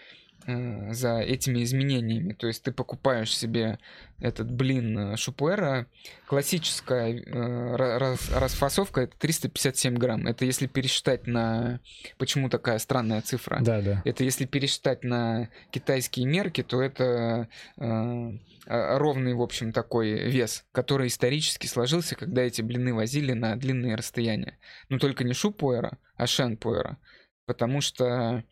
э, 0.46 0.94
за 0.94 1.20
этими 1.20 1.64
изменениями. 1.64 2.34
То 2.34 2.48
есть 2.48 2.64
ты 2.64 2.72
покупаешь 2.72 3.36
себе 3.36 3.80
этот 4.20 4.52
блин 4.52 4.98
э, 4.98 5.18
шупуэра. 5.18 5.88
Классическая 6.28 7.14
э, 7.14 7.76
ра- 7.76 7.98
рас- 7.98 8.32
расфасовка 8.32 9.02
это 9.02 9.18
357 9.18 9.96
грамм. 9.96 10.28
Это 10.28 10.46
если 10.46 10.68
пересчитать 10.68 11.28
на... 11.28 11.80
Почему 12.18 12.50
такая 12.50 12.80
странная 12.80 13.22
цифра? 13.22 13.60
Да, 13.62 13.82
да. 13.82 14.02
Это 14.06 14.24
если 14.24 14.46
пересчитать 14.46 15.04
на 15.04 15.50
китайские 15.72 16.26
мерки, 16.26 16.64
то 16.64 16.82
это 16.82 17.48
э, 17.78 17.84
а, 18.68 18.98
ровный, 18.98 19.34
в 19.34 19.42
общем, 19.42 19.72
такой 19.74 20.30
вес, 20.30 20.66
который 20.72 21.08
исторически 21.08 21.68
сложился, 21.68 22.16
когда 22.16 22.44
эти 22.44 22.62
блины 22.62 22.94
возили 22.94 23.34
на 23.34 23.56
длинные 23.56 23.96
расстояния. 23.96 24.58
Но 24.90 25.00
только 25.00 25.24
не 25.24 25.34
шупуэра, 25.34 25.98
а 26.16 26.28
шенпуэра. 26.28 26.98
Потому 27.46 27.82
что 27.82 28.44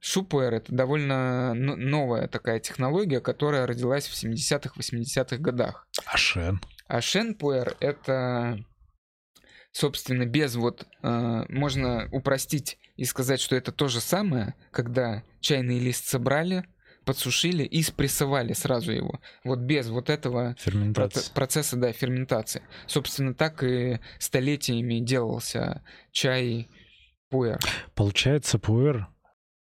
шупуэр 0.00 0.54
это 0.54 0.74
довольно 0.74 1.54
но- 1.54 1.76
новая 1.76 2.26
такая 2.28 2.58
технология, 2.58 3.20
которая 3.20 3.66
родилась 3.66 4.06
в 4.08 4.14
70-х, 4.14 4.72
80-х 4.78 5.36
годах. 5.36 5.86
Ашен. 6.06 6.60
А 6.88 7.00
шенпуэр 7.00 7.76
это, 7.80 8.64
собственно, 9.72 10.26
без 10.26 10.56
вот... 10.56 10.86
э, 11.02 11.44
можно 11.48 12.08
упростить 12.12 12.78
и 12.96 13.04
сказать, 13.04 13.40
что 13.40 13.54
это 13.56 13.72
то 13.72 13.88
же 13.88 14.00
самое, 14.00 14.54
когда 14.72 15.22
чайный 15.40 15.78
лист 15.78 16.06
собрали, 16.06 16.64
подсушили 17.04 17.62
и 17.62 17.82
спрессовали 17.82 18.52
сразу 18.52 18.92
его. 18.92 19.20
Вот 19.44 19.60
без 19.60 19.88
вот 19.88 20.10
этого 20.10 20.54
проце- 20.54 20.64
Ферментация. 20.64 21.34
процесса, 21.34 21.76
да, 21.76 21.92
ферментации. 21.92 22.62
Собственно, 22.86 23.34
так 23.34 23.62
и 23.62 24.00
столетиями 24.18 24.98
делался 25.00 25.82
чай 26.12 26.68
пуэр. 27.30 27.58
Получается, 27.94 28.58
пуэр 28.58 29.06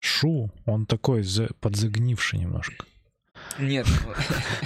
шу, 0.00 0.50
он 0.66 0.86
такой 0.86 1.22
за- 1.22 1.50
подзагнивший 1.60 2.38
немножко. 2.40 2.84
Нет, 3.58 3.86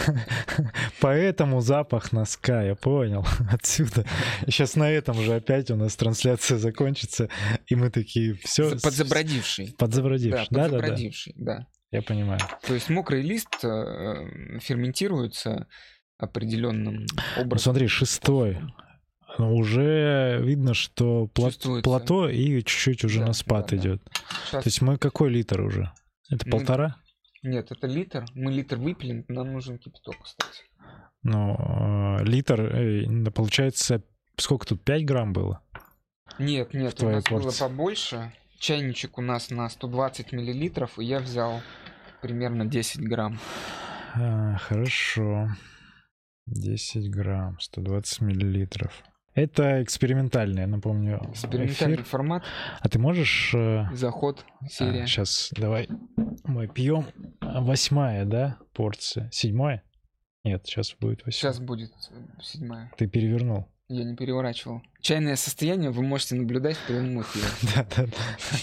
Поэтому 1.00 1.60
запах 1.60 2.12
носка, 2.12 2.62
я 2.62 2.74
понял. 2.74 3.26
Отсюда. 3.50 4.04
Сейчас 4.46 4.76
на 4.76 4.90
этом 4.90 5.20
же 5.22 5.34
опять 5.34 5.70
у 5.70 5.76
нас 5.76 5.96
трансляция 5.96 6.58
закончится, 6.58 7.28
и 7.66 7.74
мы 7.74 7.90
такие 7.90 8.34
все. 8.34 8.70
подзабродивший. 8.82 9.74
Подзабродивший. 9.78 10.46
Да, 10.50 10.62
Да, 10.62 10.62
да, 10.62 10.68
да. 10.68 10.76
подзабродивший, 10.78 11.34
да. 11.36 11.66
Я 11.90 12.02
понимаю. 12.02 12.40
То 12.66 12.72
есть 12.74 12.88
мокрый 12.88 13.20
лист 13.22 13.62
э, 13.62 14.58
ферментируется 14.60 15.66
определенным 16.16 17.06
Ну, 17.36 17.42
образом. 17.42 17.72
смотри, 17.72 17.88
шестой. 17.88 18.58
Уже 19.38 20.40
видно, 20.42 20.74
что 20.74 21.28
Чувствуется. 21.34 21.82
плато 21.82 22.28
и 22.28 22.58
чуть-чуть 22.62 23.04
уже 23.04 23.20
Да, 23.20 23.26
на 23.28 23.32
спад 23.32 23.66
да, 23.68 23.76
да. 23.76 23.82
идет. 23.82 24.02
Щас- 24.50 24.62
То 24.64 24.68
есть 24.68 24.82
мы 24.82 24.98
какой 24.98 25.30
литр 25.30 25.60
уже? 25.62 25.90
Это 26.30 26.44
Мы- 26.46 26.50
полтора? 26.50 26.96
Нет, 27.42 27.70
это 27.72 27.86
литр. 27.86 28.24
Мы 28.34 28.52
литр 28.52 28.76
выпили, 28.76 29.24
нам 29.28 29.52
нужен 29.52 29.78
кипяток, 29.78 30.16
кстати. 30.22 30.62
Ну, 31.22 31.56
э, 32.20 32.24
литр, 32.24 32.60
э, 32.60 33.04
да, 33.08 33.30
получается, 33.30 34.02
сколько 34.36 34.66
тут, 34.66 34.82
5 34.84 35.04
грамм 35.04 35.32
было? 35.32 35.60
Нет, 36.38 36.72
нет, 36.74 37.02
у 37.02 37.10
нас 37.10 37.24
было 37.24 37.40
порции. 37.42 37.60
побольше. 37.64 38.32
Чайничек 38.58 39.18
у 39.18 39.22
нас 39.22 39.50
на 39.50 39.68
120 39.68 40.32
миллилитров, 40.32 40.98
и 40.98 41.04
я 41.04 41.18
взял 41.18 41.60
примерно 42.20 42.64
10 42.64 43.00
грамм. 43.02 43.38
А, 44.14 44.56
хорошо. 44.58 45.48
10 46.46 47.10
грамм, 47.10 47.58
120 47.60 48.20
миллилитров. 48.20 49.02
Это 49.34 49.82
экспериментальный, 49.82 50.66
напомню, 50.66 51.18
Экспериментальный 51.30 51.96
эфир. 51.96 52.04
формат, 52.04 52.42
А 52.80 52.88
ты 52.88 52.98
можешь... 52.98 53.52
э, 53.54 53.86
заход, 53.94 54.44
серия. 54.68 55.06
сейчас, 55.06 55.50
давай 55.56 55.88
мы 56.44 56.68
пьем. 56.68 57.06
Восьмая, 57.40 58.26
да, 58.26 58.58
порция? 58.74 59.30
Седьмая? 59.32 59.82
Нет, 60.44 60.66
сейчас 60.66 60.94
будет 61.00 61.24
восьмая. 61.24 61.32
Сейчас 61.54 61.60
будет 61.60 61.92
э, 62.10 62.42
седьмая. 62.42 62.90
Ты 62.98 63.06
перевернул. 63.06 63.68
Я 63.92 64.04
не 64.04 64.16
переворачивал. 64.16 64.80
Чайное 65.02 65.36
состояние 65.36 65.90
вы 65.90 66.02
можете 66.02 66.34
наблюдать 66.34 66.78
в 66.78 66.86
прямом 66.86 67.20
эфире. 67.20 67.44
Да, 67.74 67.86
да, 67.94 68.06
да. 68.06 68.58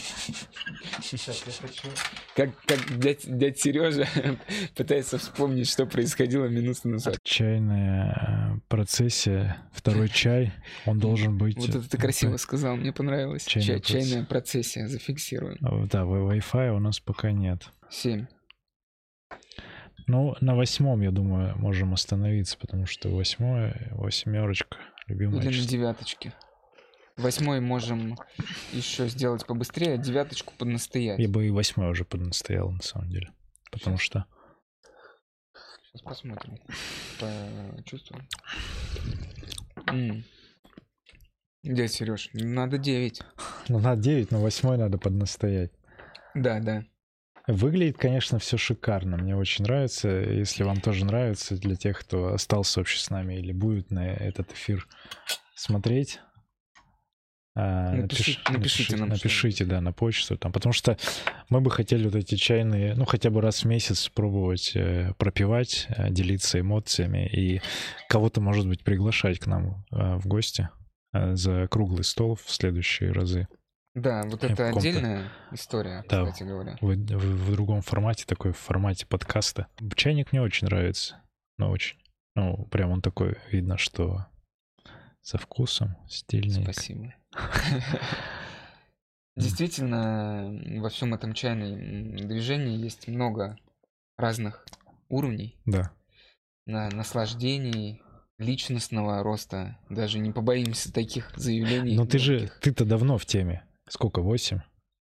Как, 2.35 2.49
как 2.65 2.97
дядь, 2.99 3.25
дядь 3.37 3.59
Сережа 3.59 4.07
пытается 4.75 5.19
вспомнить, 5.19 5.69
что 5.69 5.85
происходило 5.85 6.45
минуту 6.45 6.89
назад. 6.89 7.17
Чайная 7.23 8.55
э, 8.55 8.59
процессия, 8.69 9.57
второй 9.71 10.09
чай, 10.13 10.51
он 10.87 10.97
должен 10.97 11.37
быть... 11.37 11.57
Вот 11.57 11.69
это 11.69 11.87
ты 11.87 11.97
э, 11.97 11.99
красиво 12.01 12.37
сказал, 12.37 12.75
мне 12.75 12.91
понравилось. 12.91 13.45
Чайная 13.45 13.79
Ча- 13.79 13.99
чайная 13.99 14.25
процессия, 14.25 14.87
зафиксируем. 14.87 15.57
э, 15.61 15.87
Да, 15.91 16.03
Wi-Fi 16.05 16.75
у 16.75 16.79
нас 16.79 16.99
пока 16.99 17.31
нет. 17.31 17.69
Семь. 17.91 18.25
Ну, 20.07 20.35
на 20.41 20.55
восьмом, 20.55 21.01
я 21.01 21.11
думаю, 21.11 21.55
можем 21.59 21.93
остановиться, 21.93 22.57
потому 22.57 22.87
что 22.87 23.09
восьмое, 23.09 23.89
восьмерочка, 23.91 24.77
любимое 25.09 25.39
Или 25.39 25.47
на 25.47 25.53
число. 25.53 25.69
девяточке. 25.69 26.33
Восьмой 27.17 27.59
можем 27.59 28.17
еще 28.71 29.07
сделать 29.09 29.45
побыстрее, 29.45 29.95
а 29.95 29.97
девяточку 29.97 30.53
поднастоять. 30.57 31.19
Я 31.19 31.27
бы 31.27 31.45
и 31.45 31.49
восьмой 31.49 31.89
уже 31.89 32.05
поднастоял, 32.05 32.71
на 32.71 32.81
самом 32.81 33.09
деле. 33.09 33.33
Потому 33.71 33.97
что... 33.97 34.25
Сейчас 35.83 36.01
посмотрим. 36.03 36.59
Почувствуем. 37.75 38.27
М. 39.87 40.23
Дядь 41.63 41.91
Сереж, 41.91 42.29
надо 42.33 42.77
9. 42.77 43.21
Ну, 43.67 43.79
на 43.79 43.97
9, 43.97 44.31
но 44.31 44.41
восьмой 44.41 44.77
надо 44.77 44.97
поднастоять. 44.97 45.71
Да, 46.35 46.59
да. 46.59 46.85
Выглядит, 47.51 47.97
конечно, 47.97 48.37
все 48.37 48.57
шикарно. 48.57 49.17
Мне 49.17 49.35
очень 49.35 49.63
нравится. 49.63 50.07
Если 50.07 50.61
вам 50.61 50.81
тоже 50.81 51.03
нравится, 51.03 51.55
для 51.55 51.75
тех, 51.75 51.99
кто 51.99 52.33
остался 52.33 52.79
вообще 52.79 52.99
с 52.99 53.09
нами 53.09 53.35
или 53.35 53.51
будет 53.51 53.89
на 53.89 54.05
этот 54.05 54.51
эфир 54.53 54.87
смотреть, 55.55 56.19
а, 57.55 57.95
Напиши- 57.95 58.37
напиш- 58.45 58.53
напишите 58.53 58.95
нам 58.97 59.09
напишите, 59.09 59.65
да, 59.65 59.81
на 59.81 59.91
почту 59.91 60.37
там, 60.37 60.51
потому 60.51 60.73
что 60.73 60.95
мы 61.49 61.59
бы 61.59 61.71
хотели 61.71 62.05
вот 62.05 62.13
эти 62.13 62.35
чайные, 62.35 62.93
ну 62.93 63.05
хотя 63.05 63.31
бы 63.31 63.41
раз 63.41 63.63
в 63.63 63.67
месяц 63.67 64.07
пробовать 64.09 64.73
э, 64.75 65.13
пропивать, 65.17 65.87
э, 65.89 66.11
делиться 66.11 66.59
эмоциями 66.59 67.27
и 67.27 67.61
кого-то, 68.07 68.41
может 68.41 68.67
быть, 68.67 68.83
приглашать 68.83 69.39
к 69.39 69.47
нам 69.47 69.83
э, 69.91 70.17
в 70.17 70.27
гости 70.27 70.69
э, 71.13 71.35
за 71.35 71.67
круглый 71.67 72.03
стол 72.03 72.35
в 72.35 72.51
следующие 72.51 73.11
разы. 73.11 73.47
Да, 74.01 74.23
вот 74.25 74.43
это 74.43 74.69
отдельная 74.69 75.29
история, 75.51 76.03
Да. 76.09 76.25
кстати 76.25 76.43
говоря. 76.43 76.77
В, 76.81 76.87
в- 76.95 77.47
в 77.47 77.51
другом 77.51 77.81
формате, 77.81 78.25
такой 78.27 78.51
в 78.53 78.57
формате 78.57 79.05
подкаста. 79.05 79.67
Чайник 79.95 80.31
мне 80.31 80.41
очень 80.41 80.67
нравится, 80.67 81.21
но 81.57 81.69
очень. 81.71 81.97
Ну, 82.35 82.65
прям 82.67 82.91
он 82.91 83.01
такой, 83.01 83.37
видно, 83.51 83.77
что 83.77 84.25
со 85.21 85.37
вкусом, 85.37 85.97
стильный. 86.07 86.63
Спасибо. 86.63 87.13
Действительно, 89.35 90.51
во 90.81 90.89
всем 90.89 91.13
этом 91.13 91.33
чайном 91.33 92.15
движении 92.15 92.77
есть 92.77 93.07
много 93.07 93.57
разных 94.17 94.65
уровней 95.07 95.57
Да. 95.65 95.91
на 96.65 96.89
наслаждений, 96.89 98.01
личностного 98.37 99.23
роста. 99.23 99.77
Даже 99.89 100.19
не 100.19 100.31
побоимся 100.31 100.91
таких 100.93 101.31
заявлений. 101.37 101.95
Но 101.95 102.05
ты 102.05 102.19
же, 102.19 102.51
ты-то 102.61 102.85
давно 102.85 103.17
в 103.17 103.25
теме. 103.25 103.63
Сколько, 103.89 104.21
8? 104.21 104.59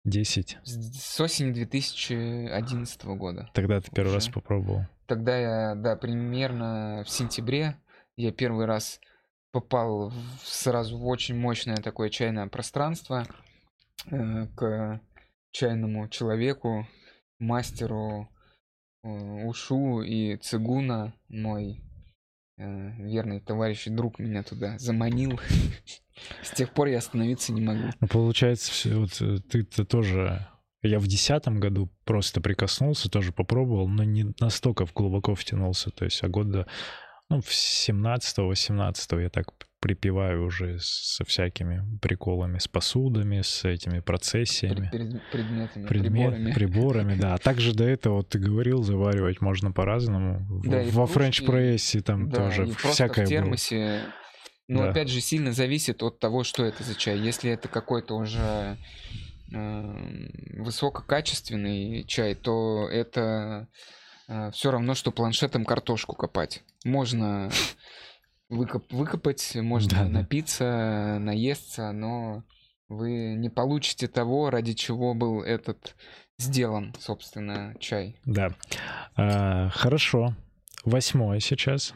10? 0.05 0.57
С 0.63 1.19
осени 1.19 1.51
2011 1.51 3.05
года. 3.05 3.49
Тогда 3.53 3.81
ты 3.81 3.91
первый 3.91 4.13
раз 4.13 4.27
попробовал. 4.29 4.85
Тогда 5.07 5.37
я, 5.37 5.75
да, 5.75 5.95
примерно 5.95 7.03
в 7.05 7.09
сентябре 7.09 7.75
я 8.15 8.31
первый 8.31 8.65
раз 8.65 8.99
попал 9.51 10.09
в- 10.09 10.13
сразу 10.43 10.97
в 10.97 11.05
очень 11.07 11.35
мощное 11.35 11.77
такое 11.77 12.09
чайное 12.09 12.47
пространство 12.47 13.25
э, 14.11 14.47
к 14.55 15.01
чайному 15.51 16.07
человеку, 16.09 16.87
мастеру 17.39 18.27
э, 19.03 19.07
Ушу 19.45 20.01
и 20.01 20.37
Цигуна, 20.37 21.13
мой 21.29 21.81
верный 22.57 23.41
товарищ 23.41 23.87
и 23.87 23.89
друг 23.89 24.19
меня 24.19 24.43
туда 24.43 24.77
заманил. 24.77 25.39
С 26.43 26.51
тех 26.51 26.73
пор 26.73 26.87
я 26.87 26.99
остановиться 26.99 27.51
не 27.51 27.61
могу. 27.61 27.89
Ну, 27.99 28.07
получается, 28.07 28.71
всё- 28.71 29.01
вот 29.01 29.21
э, 29.21 29.39
ты-то 29.49 29.85
тоже... 29.85 30.47
Я 30.81 30.99
в 30.99 31.07
десятом 31.07 31.59
году 31.59 31.89
просто 32.03 32.41
прикоснулся, 32.41 33.09
тоже 33.09 33.31
попробовал, 33.31 33.87
но 33.87 34.03
не 34.03 34.33
настолько 34.39 34.85
глубоко 34.93 35.33
втянулся. 35.33 35.89
То 35.89 36.05
есть, 36.05 36.23
а 36.23 36.27
года, 36.27 36.67
ну, 37.27 37.41
в 37.41 37.49
17-18 37.49 39.21
я 39.21 39.29
так 39.29 39.47
припеваю 39.85 40.43
уже 40.45 40.79
со 40.79 41.23
всякими 41.25 41.83
приколами, 42.01 42.57
с 42.57 42.67
посудами, 42.67 43.41
с 43.41 43.63
этими 43.65 43.99
процессиями. 43.99 44.89
Пред- 44.89 45.11
пред- 45.11 45.21
предметами, 45.31 45.85
Предмет, 45.85 46.11
приборами. 46.33 46.51
приборами, 46.53 47.15
да. 47.15 47.33
А 47.35 47.37
также 47.49 47.75
до 47.75 47.83
этого, 47.83 48.15
вот 48.15 48.29
ты 48.29 48.39
говорил, 48.39 48.81
заваривать 48.81 49.41
можно 49.41 49.71
по-разному. 49.71 50.39
Да, 50.65 50.81
Во 50.89 51.05
френч-прессе 51.05 52.01
там 52.01 52.29
Да, 52.29 52.49
тоже 52.49 52.65
всякое 52.73 53.27
в 53.27 53.29
было. 53.29 53.37
термосе. 53.37 54.01
Но 54.67 54.81
Да. 54.85 54.89
опять 54.89 55.09
же 55.09 55.21
сильно 55.21 55.51
зависит 55.51 56.01
от 56.01 56.17
того, 56.19 56.43
что 56.43 56.65
это 56.65 56.83
за 56.83 56.95
чай. 56.95 57.19
Если 57.19 57.51
это 57.51 57.67
какой-то 57.67 58.15
уже 58.15 58.77
э, 59.53 60.61
высококачественный 60.63 62.05
чай, 62.05 62.33
то 62.33 62.89
это 62.89 63.67
все 64.53 64.71
равно, 64.71 64.95
что 64.95 65.11
планшетом 65.11 65.63
картошку 65.63 66.15
копать. 66.15 66.63
Можно 66.83 67.51
выкоп- 68.49 68.91
выкопать, 68.91 69.55
можно 69.55 69.89
Да-да. 69.89 70.09
напиться, 70.09 71.17
наесться, 71.19 71.91
но 71.91 72.43
вы 72.87 73.35
не 73.35 73.49
получите 73.49 74.07
того, 74.07 74.49
ради 74.49 74.73
чего 74.73 75.13
был 75.13 75.41
этот 75.41 75.95
сделан, 76.37 76.93
собственно, 76.99 77.75
чай. 77.79 78.17
Да. 78.25 78.49
А, 79.15 79.69
хорошо. 79.69 80.35
Восьмое 80.83 81.39
сейчас. 81.39 81.93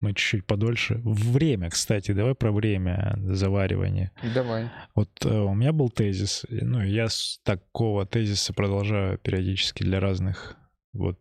Мы 0.00 0.14
чуть-чуть 0.14 0.46
подольше. 0.46 1.00
Время, 1.04 1.68
кстати, 1.68 2.12
давай 2.12 2.34
про 2.34 2.52
время 2.52 3.18
заваривания. 3.18 4.12
Давай. 4.34 4.70
Вот 4.94 5.10
э, 5.26 5.28
у 5.28 5.54
меня 5.54 5.72
был 5.74 5.90
тезис, 5.90 6.46
ну, 6.48 6.82
я 6.82 7.08
с 7.10 7.38
такого 7.44 8.06
тезиса 8.06 8.54
продолжаю 8.54 9.18
периодически 9.18 9.82
для 9.82 10.00
разных 10.00 10.56
вот 10.94 11.18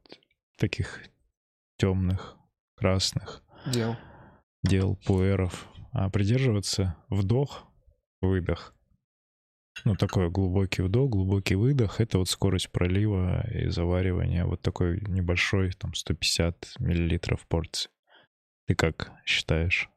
таких 0.57 1.03
темных, 1.77 2.37
красных 2.75 3.43
Дел. 3.65 3.97
Дел, 4.63 4.97
пуэров, 5.05 5.67
а 5.91 6.09
придерживаться 6.09 6.95
вдох, 7.09 7.65
выдох. 8.21 8.73
Ну, 9.85 9.95
такой 9.95 10.29
глубокий 10.29 10.81
вдох, 10.81 11.09
глубокий 11.09 11.55
выдох. 11.55 12.01
Это 12.01 12.17
вот 12.17 12.29
скорость 12.29 12.69
пролива 12.69 13.47
и 13.49 13.69
заваривания. 13.69 14.45
Вот 14.45 14.61
такой 14.61 14.99
небольшой, 15.07 15.71
там, 15.71 15.93
150 15.93 16.73
миллилитров 16.79 17.47
порции. 17.47 17.89
Ты 18.67 18.75
как 18.75 19.11
считаешь 19.25 19.89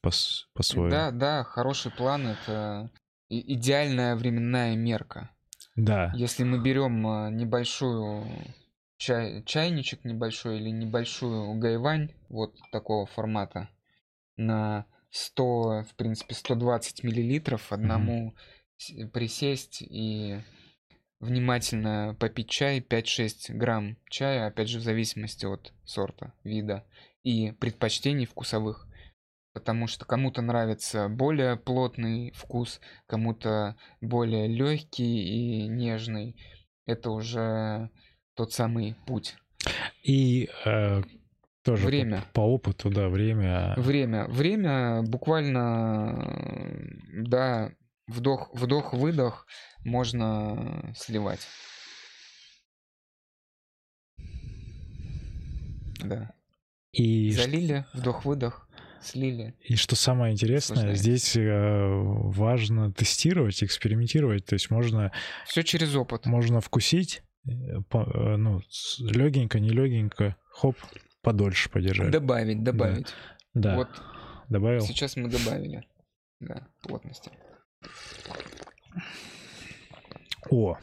по- 0.00 0.12
с- 0.12 0.46
по-своему? 0.54 0.90
Да, 0.90 1.10
да, 1.10 1.42
хороший 1.42 1.90
план 1.90 2.28
это 2.28 2.90
идеальная 3.28 4.14
временная 4.14 4.76
мерка. 4.76 5.30
Да. 5.74 6.12
Если 6.14 6.44
мы 6.44 6.62
берем 6.62 7.04
а, 7.04 7.28
небольшую 7.30 8.24
чай, 8.98 9.42
чайничек 9.44 10.04
небольшой 10.04 10.60
или 10.60 10.70
небольшую 10.70 11.58
гайвань 11.58 12.12
вот 12.28 12.54
такого 12.70 13.06
формата 13.06 13.68
на 14.36 14.86
100, 15.10 15.84
в 15.90 15.94
принципе, 15.96 16.34
120 16.34 17.04
миллилитров 17.04 17.72
одному 17.72 18.34
с- 18.76 19.06
присесть 19.08 19.82
и 19.82 20.40
внимательно 21.20 22.16
попить 22.18 22.50
чай, 22.50 22.80
5-6 22.80 23.50
грамм 23.50 23.96
чая, 24.10 24.46
опять 24.46 24.68
же, 24.68 24.78
в 24.78 24.82
зависимости 24.82 25.46
от 25.46 25.72
сорта, 25.84 26.32
вида 26.44 26.84
и 27.22 27.52
предпочтений 27.52 28.26
вкусовых. 28.26 28.88
Потому 29.52 29.86
что 29.86 30.04
кому-то 30.04 30.42
нравится 30.42 31.08
более 31.08 31.56
плотный 31.56 32.32
вкус, 32.32 32.80
кому-то 33.06 33.76
более 34.00 34.48
легкий 34.48 35.62
и 35.62 35.68
нежный. 35.68 36.36
Это 36.86 37.10
уже 37.10 37.88
тот 38.34 38.52
самый 38.52 38.96
путь. 39.06 39.36
И 40.02 40.48
э, 40.64 41.02
тоже 41.64 41.82
по- 41.82 41.88
Время. 41.88 42.24
По, 42.32 42.40
опыту, 42.40 42.90
да, 42.90 43.08
время. 43.08 43.74
Время. 43.76 44.26
Время 44.28 45.02
буквально, 45.02 46.14
да, 47.12 47.72
вдох, 48.06 48.50
вдох, 48.54 48.92
выдох 48.94 49.46
можно 49.84 50.92
сливать. 50.96 51.40
Да. 56.04 56.32
И, 56.92 57.30
Залили, 57.32 57.84
вдох-выдох, 57.92 58.68
слили. 59.00 59.54
и 59.60 59.74
что 59.74 59.96
самое 59.96 60.32
интересное, 60.32 60.94
здесь 60.94 61.36
э, 61.36 61.42
важно 61.44 62.92
тестировать, 62.92 63.64
экспериментировать. 63.64 64.44
То 64.46 64.54
есть 64.54 64.70
можно 64.70 65.10
Все 65.46 65.62
через 65.64 65.94
опыт. 65.96 66.26
можно 66.26 66.60
вкусить, 66.60 67.22
э, 67.46 67.50
по- 67.88 68.04
э, 68.04 68.36
ну, 68.36 68.60
легенько, 69.00 69.58
не 69.58 69.70
легенько, 69.70 70.36
хоп, 70.50 70.76
подольше 71.24 71.68
подержать. 71.70 72.10
Добавить, 72.10 72.62
добавить. 72.62 73.08
да, 73.54 73.76
Вот 73.76 73.88
добавил. 74.48 74.82
сейчас 74.82 75.16
мы 75.16 75.28
добавили. 75.28 75.82
Да, 76.40 76.68
плотности. 76.82 77.30
О, 80.50 80.76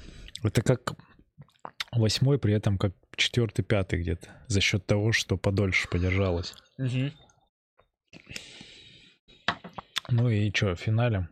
это 0.43 0.61
как 0.61 0.93
восьмой, 1.91 2.39
при 2.39 2.53
этом 2.53 2.77
как 2.77 2.93
четвертый, 3.15 3.63
пятый 3.63 4.01
где-то, 4.01 4.27
за 4.47 4.59
счет 4.61 4.85
того, 4.85 5.11
что 5.11 5.37
подольше 5.37 5.87
подержалось. 5.89 6.53
Мгм. 6.77 7.11
Ну 10.09 10.29
и 10.29 10.51
что, 10.53 10.75
финалем? 10.75 11.29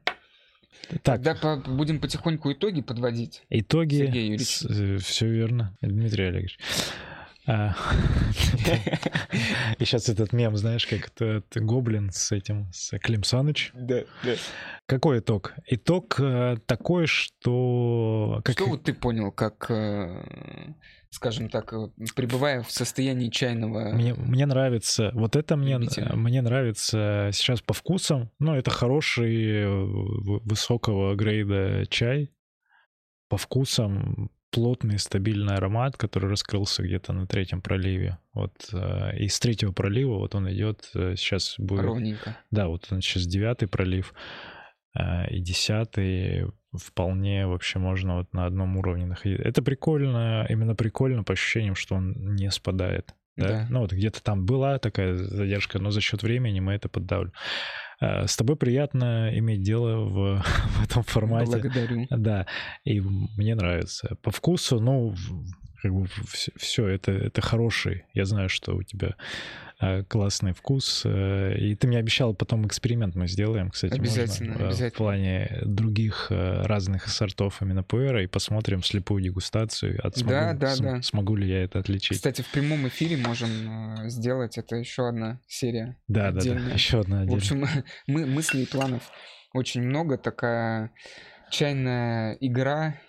Так, 0.90 1.02
Тогда 1.04 1.36
по- 1.36 1.58
будем 1.58 2.00
потихоньку 2.00 2.52
итоги 2.54 2.82
подводить. 2.82 3.44
итоги. 3.50 3.96
Сергей 3.96 4.30
Юрьевич. 4.32 5.04
все 5.04 5.28
верно, 5.28 5.76
Дмитрий 5.82 6.26
Олегович. 6.26 6.58
А, 7.48 7.74
И 9.80 9.86
сейчас 9.86 10.10
этот 10.10 10.34
мем, 10.34 10.56
знаешь, 10.58 10.86
как 10.86 11.08
этот 11.08 11.64
гоблин 11.64 12.12
с 12.12 12.32
этим, 12.32 12.72
с 12.72 12.98
Клим 13.00 13.24
Саныч. 13.24 13.72
Да, 13.74 14.04
да. 14.24 14.36
Какой 14.86 15.20
итог? 15.20 15.54
Итог 15.66 16.20
э, 16.20 16.58
такой, 16.66 17.08
что... 17.08 18.42
Как... 18.44 18.56
Что 18.56 18.66
вот 18.68 18.84
ты 18.84 18.94
понял, 18.94 19.32
как, 19.32 19.70
э, 19.70 20.74
скажем 21.10 21.50
так, 21.50 21.74
э, 21.74 21.90
пребывая 22.16 22.62
в 22.62 22.72
состоянии 22.72 23.30
чайного... 23.30 23.94
Мне, 23.94 24.14
мне 24.14 24.46
нравится, 24.46 25.12
вот 25.14 25.36
это 25.36 25.56
мне, 25.56 25.78
Любителя. 25.78 26.16
мне 26.16 26.42
нравится 26.42 27.30
сейчас 27.34 27.62
по 27.62 27.74
вкусам. 27.74 28.32
Ну, 28.40 28.56
это 28.56 28.72
хороший 28.72 29.66
высокого 30.44 31.16
грейда 31.16 31.86
чай. 31.88 32.32
По 33.28 33.38
вкусам 33.38 34.32
плотный, 34.52 35.00
стабильный 35.00 35.56
аромат, 35.56 35.98
который 35.98 36.30
раскрылся 36.30 36.84
где-то 36.84 37.14
на 37.14 37.28
третьем 37.28 37.62
проливе. 37.62 38.18
Вот 38.34 38.54
э, 38.74 39.18
и 39.18 39.28
с 39.28 39.40
третьего 39.40 39.72
пролива 39.72 40.18
вот 40.18 40.36
он 40.36 40.52
идет 40.52 40.90
э, 40.96 41.16
сейчас 41.16 41.56
будет... 41.58 41.82
Ровненько. 41.82 42.38
Да, 42.52 42.68
вот 42.68 42.88
он 42.92 43.02
сейчас 43.02 43.26
девятый 43.26 43.68
пролив. 43.68 44.14
э, 44.98 45.30
и 45.30 45.40
десятый 45.40 46.52
вполне 46.76 47.48
вообще 47.48 47.80
можно 47.80 48.18
вот 48.18 48.34
на 48.34 48.46
одном 48.46 48.78
уровне 48.78 49.06
находиться. 49.06 49.44
Это 49.44 49.62
прикольно, 49.62 50.46
именно 50.50 50.76
прикольно 50.76 51.24
по 51.24 51.34
ощущениям, 51.34 51.76
что 51.76 51.96
он 51.96 52.36
не 52.36 52.52
спадает. 52.52 53.14
Да? 53.38 53.48
да. 53.48 53.68
Ну 53.70 53.80
вот 53.80 53.94
где-то 53.94 54.22
там 54.22 54.46
была 54.46 54.80
такая 54.80 55.16
задержка, 55.16 55.80
но 55.80 55.92
за 55.92 56.02
счет 56.02 56.24
времени 56.24 56.60
мы 56.60 56.74
это 56.74 56.90
поддавлю. 56.90 57.32
Э, 58.02 58.28
с 58.28 58.38
тобой 58.38 58.56
приятно 58.56 59.30
иметь 59.38 59.62
дело 59.62 60.06
в, 60.06 60.42
в 60.44 60.84
этом 60.84 61.04
формате. 61.04 61.52
Благодарю. 61.52 62.08
Да, 62.10 62.46
и 62.84 63.02
мне 63.02 63.56
нравится. 63.56 64.18
По 64.22 64.32
вкусу, 64.32 64.80
ну, 64.80 65.16
как 65.82 65.94
бы 65.94 66.08
все, 66.28 66.52
все 66.56 66.88
это, 66.88 67.12
это 67.12 67.42
хороший. 67.42 68.06
Я 68.14 68.26
знаю, 68.26 68.50
что 68.50 68.76
у 68.76 68.84
тебя 68.84 69.16
э, 69.80 70.04
классный 70.04 70.54
вкус. 70.54 71.04
Э, 71.06 71.56
и 71.58 71.76
ты 71.76 71.88
мне 71.88 71.98
обещал 71.98 72.34
потом 72.34 72.66
эксперимент 72.68 73.16
мы 73.16 73.28
сделаем, 73.28 73.70
кстати, 73.70 73.94
обязательно, 73.94 74.52
можно, 74.52 74.68
обязательно. 74.68 74.92
в 74.92 74.94
плане 74.94 75.60
других 75.64 76.28
разных 76.30 77.08
сортов 77.08 77.62
именно 77.62 77.84
пуэра 77.84 78.24
и 78.24 78.28
посмотрим 78.28 78.84
слепую 78.84 79.24
дегустацию. 79.24 80.00
От 80.04 80.18
смогу, 80.18 80.32
да, 80.32 80.54
да, 80.54 80.76
см, 80.76 80.96
да. 80.96 81.02
Смогу 81.02 81.36
ли 81.36 81.48
я 81.48 81.64
это 81.64 81.80
отличить? 81.80 82.18
Кстати, 82.18 82.42
в 82.42 82.52
прямом 82.52 82.88
эфире 82.88 83.18
можем 83.18 84.10
сделать. 84.10 84.58
Это 84.58 84.76
еще 84.76 85.08
одна 85.08 85.40
серия. 85.48 85.98
Да, 86.08 86.30
отдельная. 86.30 86.64
да, 86.64 86.68
да. 86.70 86.74
Еще 86.74 87.00
одна 87.00 87.22
отдельная. 87.22 87.40
В 87.40 87.44
общем, 87.44 87.84
мы, 88.08 88.26
мыслей 88.26 88.64
и 88.64 88.68
планов 88.68 89.10
очень 89.54 89.82
много. 89.82 90.18
Такая 90.18 90.92
чайная 91.50 92.38
игра, 92.40 93.00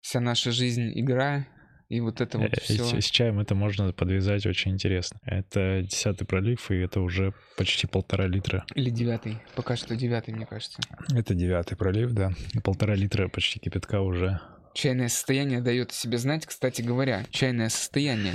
вся 0.00 0.20
наша 0.20 0.52
жизнь 0.52 0.92
игра, 0.94 1.46
и 1.88 2.00
вот 2.00 2.20
это 2.20 2.38
вот 2.38 2.52
все. 2.60 2.84
С, 2.84 3.00
с 3.00 3.10
чаем 3.10 3.38
это 3.38 3.54
можно 3.54 3.92
подвязать 3.92 4.44
очень 4.46 4.72
интересно. 4.72 5.20
Это 5.24 5.82
десятый 5.82 6.26
пролив, 6.26 6.70
и 6.70 6.76
это 6.76 7.00
уже 7.00 7.32
почти 7.56 7.86
полтора 7.86 8.26
литра. 8.26 8.64
Или 8.74 8.90
девятый. 8.90 9.38
Пока 9.54 9.76
что 9.76 9.94
девятый, 9.94 10.34
мне 10.34 10.46
кажется. 10.46 10.80
Это 11.14 11.34
девятый 11.34 11.76
пролив, 11.76 12.12
да. 12.12 12.32
Полтора 12.64 12.96
литра 12.96 13.28
почти 13.28 13.60
кипятка 13.60 14.00
уже. 14.00 14.40
Чайное 14.74 15.08
состояние 15.08 15.60
дает 15.60 15.92
о 15.92 15.94
себе 15.94 16.18
знать. 16.18 16.44
Кстати 16.44 16.82
говоря, 16.82 17.24
чайное 17.30 17.68
состояние, 17.68 18.34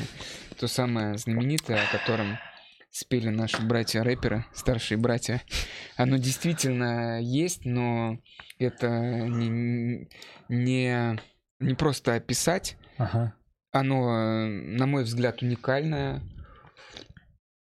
то 0.57 0.67
самое 0.67 1.17
знаменитое, 1.17 1.83
о 1.83 1.91
котором 1.91 2.37
спели 2.89 3.29
наши 3.29 3.61
братья-рэперы, 3.61 4.45
старшие 4.53 4.97
братья. 4.97 5.41
Оно 5.97 6.17
действительно 6.17 7.21
есть, 7.21 7.65
но 7.65 8.17
это 8.59 8.87
не, 8.89 10.07
не, 10.47 11.19
не 11.59 11.73
просто 11.73 12.15
описать. 12.15 12.77
Ага. 12.97 13.33
Оно, 13.71 14.47
на 14.47 14.85
мой 14.85 15.03
взгляд, 15.03 15.41
уникальное. 15.41 16.21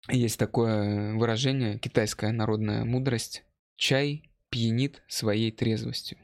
Есть 0.09 0.37
такое 0.37 1.15
выражение, 1.15 1.79
китайская 1.79 2.31
народная 2.31 2.83
мудрость. 2.83 3.43
Чай 3.77 4.29
пьянит 4.49 5.03
своей 5.07 5.51
трезвостью. 5.51 6.17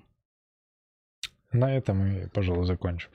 На 1.52 1.76
этом 1.76 2.00
мы, 2.00 2.30
пожалуй, 2.34 2.66
закончим. 2.66 3.10